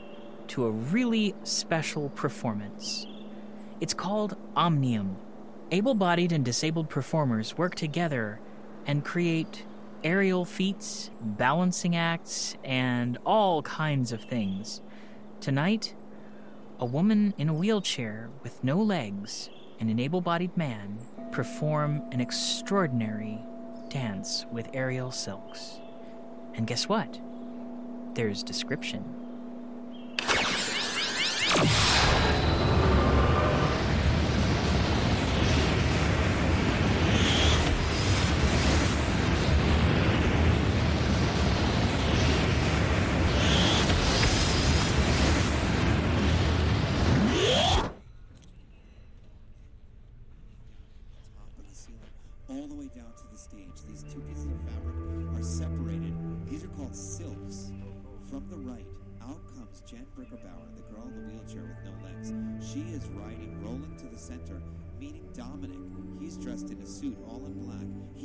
to 0.49 0.67
a 0.67 0.69
really 0.69 1.33
special 1.43 2.09
performance. 2.09 3.07
It's 3.81 3.95
called 3.95 4.37
Omnium. 4.55 5.17
Able 5.71 5.95
bodied 5.95 6.31
and 6.31 6.45
disabled 6.45 6.87
performers 6.87 7.57
work 7.57 7.73
together 7.73 8.39
and 8.85 9.03
create 9.03 9.65
aerial 10.03 10.45
feats, 10.45 11.09
balancing 11.19 11.95
acts, 11.95 12.55
and 12.63 13.17
all 13.25 13.63
kinds 13.63 14.11
of 14.11 14.21
things. 14.21 14.81
Tonight, 15.41 15.95
a 16.79 16.85
woman 16.85 17.33
in 17.39 17.49
a 17.49 17.55
wheelchair 17.55 18.29
with 18.43 18.63
no 18.63 18.79
legs 18.79 19.49
and 19.79 19.89
an 19.89 19.99
able 19.99 20.21
bodied 20.21 20.55
man 20.55 20.99
perform 21.31 22.03
an 22.11 22.21
extraordinary 22.21 23.39
dance 23.89 24.45
with 24.51 24.69
aerial 24.73 25.11
silks. 25.11 25.79
And 26.55 26.67
guess 26.67 26.87
what? 26.87 27.19
There's 28.13 28.43
description. 28.43 29.03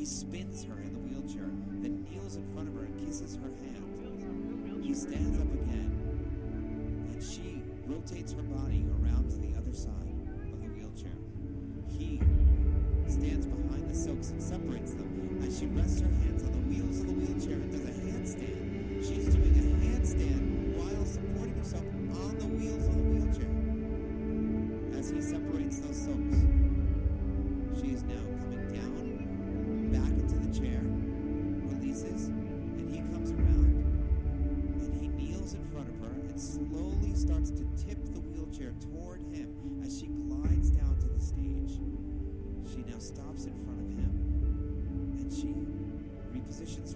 He 0.01 0.07
spins 0.07 0.65
her 0.65 0.81
in 0.81 0.95
the 0.95 0.99
wheelchair, 0.99 1.51
then 1.83 2.07
kneels 2.09 2.37
in 2.37 2.47
front 2.55 2.69
of 2.69 2.75
her 2.75 2.85
and 2.85 3.07
kisses 3.07 3.37
her 3.37 3.51
hand. 3.51 3.85
He 4.83 4.95
stands 4.95 5.39
up 5.39 5.53
again, 5.53 5.93
and 7.13 7.23
she 7.23 7.61
rotates 7.85 8.33
her 8.33 8.41
body 8.41 8.87
around 9.03 9.29
to 9.29 9.37
the 9.37 9.55
other 9.59 9.75
side 9.75 9.93
of 9.93 10.63
the 10.63 10.69
wheelchair. 10.73 11.13
He 11.87 12.19
stands 13.13 13.45
behind 13.45 13.91
the 13.91 13.95
silks 13.95 14.31
and 14.31 14.43
separates 14.43 14.95
them 14.95 15.39
as 15.47 15.59
she 15.59 15.67
rests 15.67 16.01
her 16.01 16.09
hands 16.09 16.40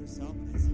herself 0.05 0.37
as 0.55 0.74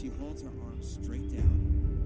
she 0.00 0.08
holds 0.18 0.42
her 0.42 0.50
arms 0.64 0.98
straight 1.02 1.30
down, 1.30 1.99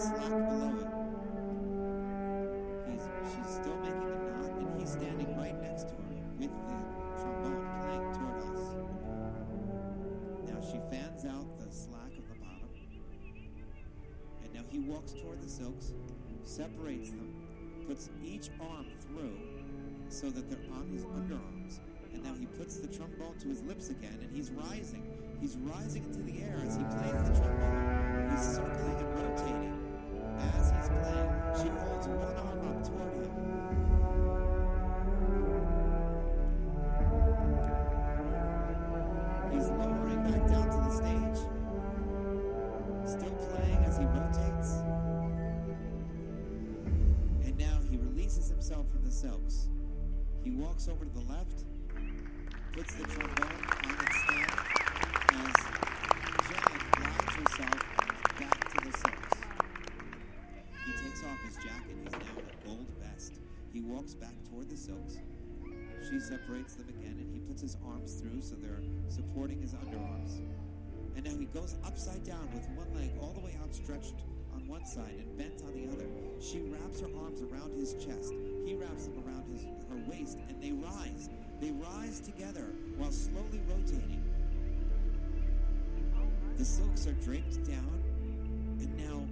Slack 0.00 0.30
below 0.30 0.72
it. 0.80 0.88
He's, 2.88 3.04
she's 3.28 3.50
still 3.52 3.76
making 3.84 4.00
a 4.00 4.16
knot, 4.32 4.50
and 4.56 4.80
he's 4.80 4.92
standing 4.92 5.36
right 5.36 5.60
next 5.60 5.88
to 5.88 5.92
her 5.92 6.14
with 6.38 6.48
the 6.48 6.78
trombone 7.20 7.68
playing 7.82 8.08
toward 8.16 8.40
us. 8.56 8.64
Now 10.48 10.58
she 10.62 10.80
fans 10.90 11.26
out 11.26 11.58
the 11.58 11.70
slack 11.70 12.16
of 12.16 12.26
the 12.32 12.38
bottom. 12.40 12.70
And 14.42 14.54
now 14.54 14.64
he 14.70 14.78
walks 14.78 15.12
toward 15.12 15.42
the 15.42 15.50
silks, 15.50 15.92
separates 16.44 17.10
them, 17.10 17.34
puts 17.86 18.08
each 18.24 18.48
arm 18.58 18.86
through 19.00 19.36
so 20.08 20.30
that 20.30 20.48
they're 20.48 20.72
on 20.72 20.88
his 20.88 21.04
underarms. 21.04 21.80
And 22.14 22.24
now 22.24 22.32
he 22.40 22.46
puts 22.46 22.78
the 22.78 22.88
trombone 22.88 23.36
to 23.40 23.48
his 23.48 23.60
lips 23.64 23.90
again, 23.90 24.18
and 24.22 24.34
he's 24.34 24.50
rising. 24.50 25.04
He's 25.42 25.58
rising 25.58 26.04
into 26.04 26.22
the 26.22 26.40
air 26.40 26.58
as 26.66 26.76
he 26.76 26.84
plays 26.84 27.22
the 27.28 27.34
trombone. 27.38 28.30
He's 28.30 28.46
circling 28.56 28.96
and 28.96 29.14
rotating. 29.14 29.79
As 30.40 30.70
he's 30.70 30.88
playing, 30.88 31.30
she 31.56 31.68
holds 31.68 32.06
one 32.08 32.36
arm 32.36 32.60
up 32.68 32.78
toward 32.84 33.12
him. 33.14 33.30
He's 39.52 39.68
lowering 39.68 40.22
back 40.24 40.42
down 40.48 40.66
to 40.70 40.76
the 40.76 40.90
stage. 40.90 41.40
Still 43.06 43.36
playing 43.50 43.84
as 43.84 43.96
he 43.98 44.04
rotates. 44.04 44.70
And 47.44 47.54
now 47.58 47.78
he 47.90 47.96
releases 47.96 48.48
himself 48.48 48.88
from 48.90 49.02
the 49.04 49.10
silks. 49.10 49.68
He 50.42 50.50
walks 50.50 50.88
over 50.88 51.04
to 51.04 51.10
the 51.10 51.20
left, 51.20 51.64
puts 52.72 52.94
the 52.94 53.04
trombone 53.04 53.66
on 53.84 54.06
its 54.06 54.09
silks. 64.80 65.18
She 66.08 66.18
separates 66.18 66.74
them 66.74 66.88
again, 66.88 67.16
and 67.20 67.30
he 67.30 67.38
puts 67.40 67.60
his 67.60 67.76
arms 67.86 68.14
through 68.14 68.40
so 68.40 68.56
they're 68.56 68.80
supporting 69.08 69.60
his 69.60 69.74
underarms. 69.74 70.40
And 71.16 71.24
now 71.24 71.36
he 71.36 71.44
goes 71.44 71.76
upside 71.84 72.24
down 72.24 72.48
with 72.54 72.66
one 72.70 72.88
leg 72.94 73.10
all 73.20 73.32
the 73.34 73.40
way 73.40 73.58
outstretched 73.62 74.14
on 74.54 74.66
one 74.66 74.86
side 74.86 75.16
and 75.18 75.36
bent 75.36 75.62
on 75.66 75.74
the 75.74 75.92
other. 75.92 76.06
She 76.40 76.60
wraps 76.60 77.00
her 77.00 77.08
arms 77.22 77.42
around 77.42 77.78
his 77.78 77.92
chest. 77.94 78.32
He 78.64 78.74
wraps 78.74 79.04
them 79.04 79.22
around 79.26 79.44
his 79.52 79.66
her 79.90 80.00
waist, 80.10 80.38
and 80.48 80.62
they 80.62 80.72
rise. 80.72 81.28
They 81.60 81.72
rise 81.72 82.20
together 82.20 82.72
while 82.96 83.12
slowly 83.12 83.60
rotating. 83.68 84.24
The 86.56 86.64
silks 86.64 87.06
are 87.06 87.12
draped 87.12 87.64
down, 87.64 88.02
and 88.78 88.96
now 88.96 89.26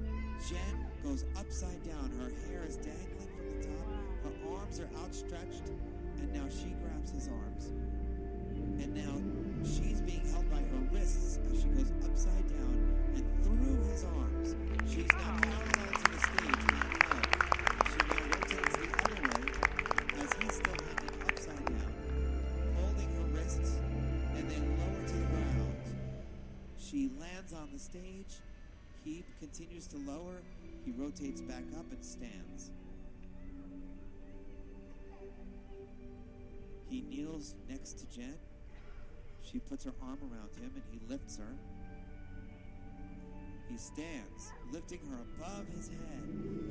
Jen 0.46 0.86
goes 1.02 1.24
upside 1.38 1.82
down. 1.84 2.10
Her 2.20 2.30
hair 2.50 2.64
is 2.66 2.76
dangling 2.76 3.37
arms 4.58 4.80
are 4.80 4.88
outstretched, 5.04 5.68
and 6.18 6.32
now 6.32 6.46
she 6.48 6.74
grabs 6.82 7.10
his 7.10 7.28
arms. 7.28 7.66
And 8.82 8.94
now 8.94 9.14
she's 9.62 10.00
being 10.00 10.24
held 10.32 10.50
by 10.50 10.58
her 10.58 10.82
wrists 10.92 11.38
as 11.50 11.62
she 11.62 11.68
goes 11.68 11.92
upside 12.04 12.48
down 12.48 12.94
and 13.14 13.24
through 13.44 13.76
his 13.90 14.04
arms. 14.04 14.56
She's 14.88 15.06
now 15.12 15.38
parallel 15.42 15.92
to 15.94 16.10
the 16.10 16.18
stage 16.18 16.62
being 16.68 16.90
held. 17.06 17.28
She 17.88 18.00
now 18.08 18.24
rotates 18.34 18.76
the 18.76 18.88
other 18.98 19.20
way 19.28 19.44
as 20.22 20.32
he's 20.40 20.54
still 20.54 20.78
hanging 20.86 21.22
upside 21.28 21.66
down, 21.66 21.92
holding 22.76 23.10
her 23.16 23.26
wrists 23.34 23.78
and 24.34 24.50
then 24.50 24.64
lower 24.78 25.06
to 25.06 25.14
the 25.14 25.26
ground. 25.26 25.76
She 26.78 27.10
lands 27.20 27.52
on 27.52 27.68
the 27.72 27.78
stage. 27.78 28.42
He 29.04 29.24
continues 29.38 29.86
to 29.88 29.96
lower. 29.98 30.42
He 30.84 30.92
rotates 30.92 31.40
back 31.42 31.64
up 31.78 31.90
and 31.92 32.04
stands. 32.04 32.70
Kneels 37.18 37.54
next 37.68 37.98
to 37.98 38.06
Jen. 38.16 38.38
She 39.42 39.58
puts 39.58 39.84
her 39.84 39.92
arm 40.02 40.18
around 40.22 40.54
him 40.54 40.70
and 40.74 40.84
he 40.90 41.00
lifts 41.08 41.38
her. 41.38 41.54
He 43.68 43.76
stands, 43.76 44.52
lifting 44.72 45.00
her 45.10 45.18
above 45.34 45.66
his 45.74 45.88
head. 45.88 46.22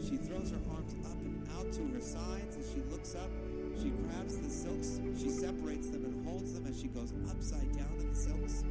She 0.02 0.18
throws 0.18 0.52
her 0.52 0.60
arms 0.74 0.96
up 1.06 1.18
and 1.20 1.48
out 1.58 1.72
to 1.74 1.82
her 1.94 2.02
sides 2.02 2.56
as 2.56 2.72
she 2.72 2.82
looks 2.90 3.14
up. 3.14 3.30
She 3.78 3.90
grabs 3.90 4.38
the 4.38 4.50
silks, 4.50 5.00
she 5.20 5.30
separates 5.30 5.90
them 5.90 6.06
and 6.06 6.26
holds 6.26 6.54
them 6.54 6.66
as 6.66 6.80
she 6.80 6.88
goes 6.88 7.14
upside 7.30 7.72
down 7.74 7.94
in 8.00 8.10
the 8.10 8.16
silks. 8.16 8.64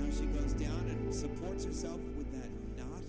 Now 0.00 0.10
she 0.10 0.26
goes 0.26 0.52
down 0.54 0.86
and 0.88 1.14
supports 1.14 1.64
herself 1.64 2.00
with 2.16 2.32
that 2.32 2.50
knot. 2.78 3.04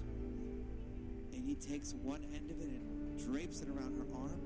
And 1.34 1.43
he 1.47 1.55
takes 1.55 1.93
one 1.93 2.26
end 2.36 2.51
of 2.51 2.59
it 2.59 2.70
and 2.70 3.18
drapes 3.26 3.61
it 3.61 3.70
around 3.70 3.95
her 3.95 4.05
arm 4.13 4.45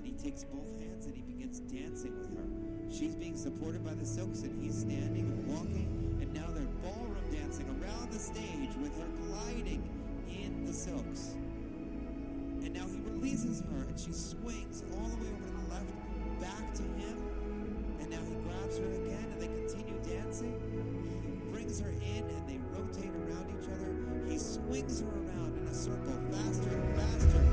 and 0.00 0.08
he 0.08 0.12
takes 0.12 0.44
both 0.44 0.70
hands 0.80 1.04
and 1.04 1.14
he 1.14 1.20
begins 1.20 1.60
dancing 1.60 2.18
with 2.18 2.34
her. 2.34 2.48
She's 2.90 3.14
being 3.14 3.36
supported 3.36 3.84
by 3.84 3.92
the 3.92 4.06
silks 4.06 4.40
and 4.42 4.62
he's 4.62 4.80
standing 4.80 5.28
and 5.28 5.46
walking, 5.46 6.16
and 6.22 6.32
now 6.32 6.46
they're 6.54 6.64
ballroom 6.80 7.20
dancing 7.30 7.66
around 7.68 8.10
the 8.10 8.18
stage 8.18 8.74
with 8.80 8.96
her 8.96 9.08
gliding 9.28 9.84
in 10.26 10.64
the 10.64 10.72
silks. 10.72 11.34
And 12.64 12.72
now 12.72 12.86
he 12.86 12.98
releases 13.12 13.60
her 13.60 13.82
and 13.88 14.00
she 14.00 14.12
swings 14.12 14.84
all 14.96 15.06
the 15.08 15.16
way 15.16 15.30
over 15.36 15.44
to 15.44 15.52
the 15.52 15.68
left, 15.68 15.92
back 16.40 16.74
to 16.76 16.82
him. 16.82 17.20
And 18.00 18.08
now 18.08 18.24
he 18.24 18.34
grabs 18.48 18.78
her 18.78 18.86
again 19.04 19.26
and 19.32 19.40
they 19.40 19.48
continue 19.48 20.00
dancing. 20.00 20.56
He 21.22 21.50
brings 21.52 21.78
her 21.80 21.90
in 21.90 22.24
and 22.24 22.48
they 22.48 22.58
rotate 22.72 23.12
around 23.28 23.52
each 23.52 23.68
other. 23.68 24.32
He 24.32 24.38
swings 24.38 25.02
her 25.02 25.08
around 25.08 25.58
in 25.58 25.68
a 25.68 25.74
circle 25.74 26.16
faster 26.32 26.70
and 26.70 26.96
faster. 26.96 27.49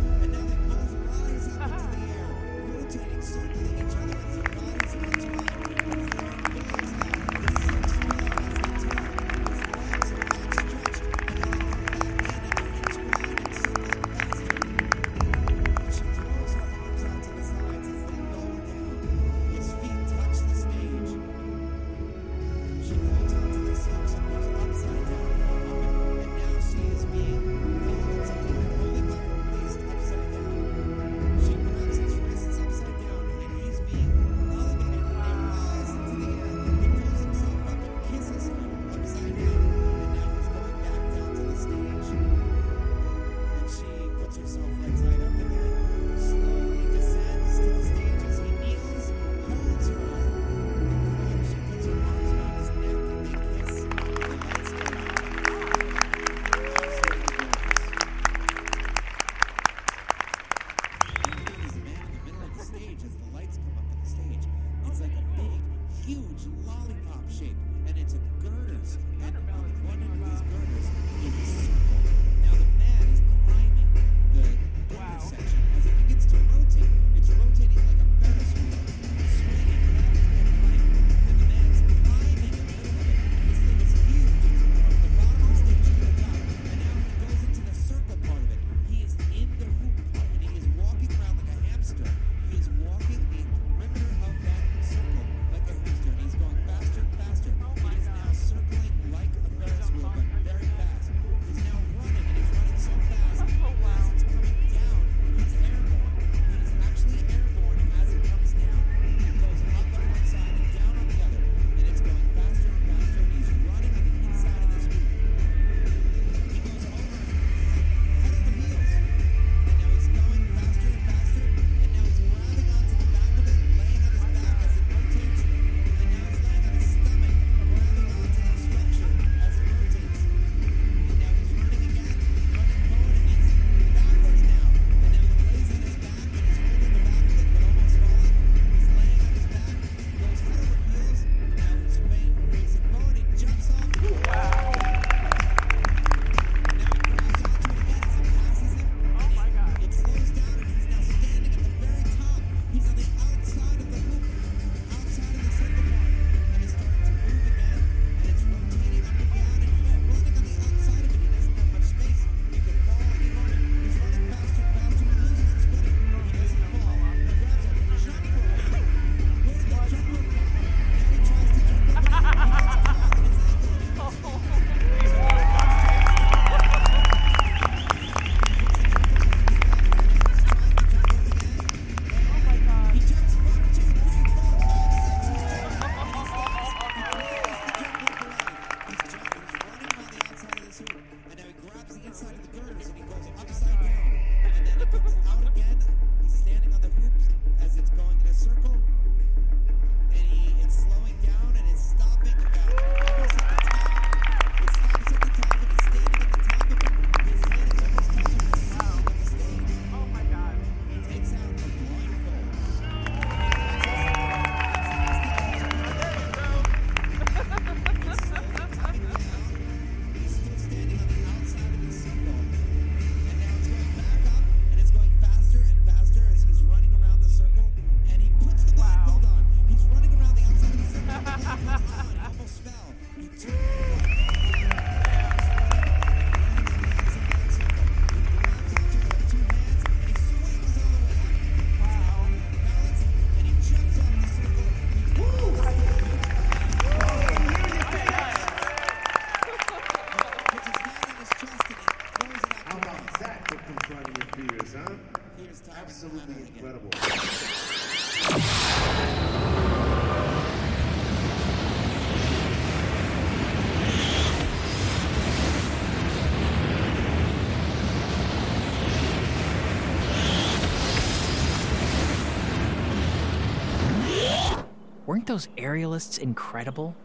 Those 275.28 275.48
aerialists 275.58 276.18
incredible? 276.18 276.96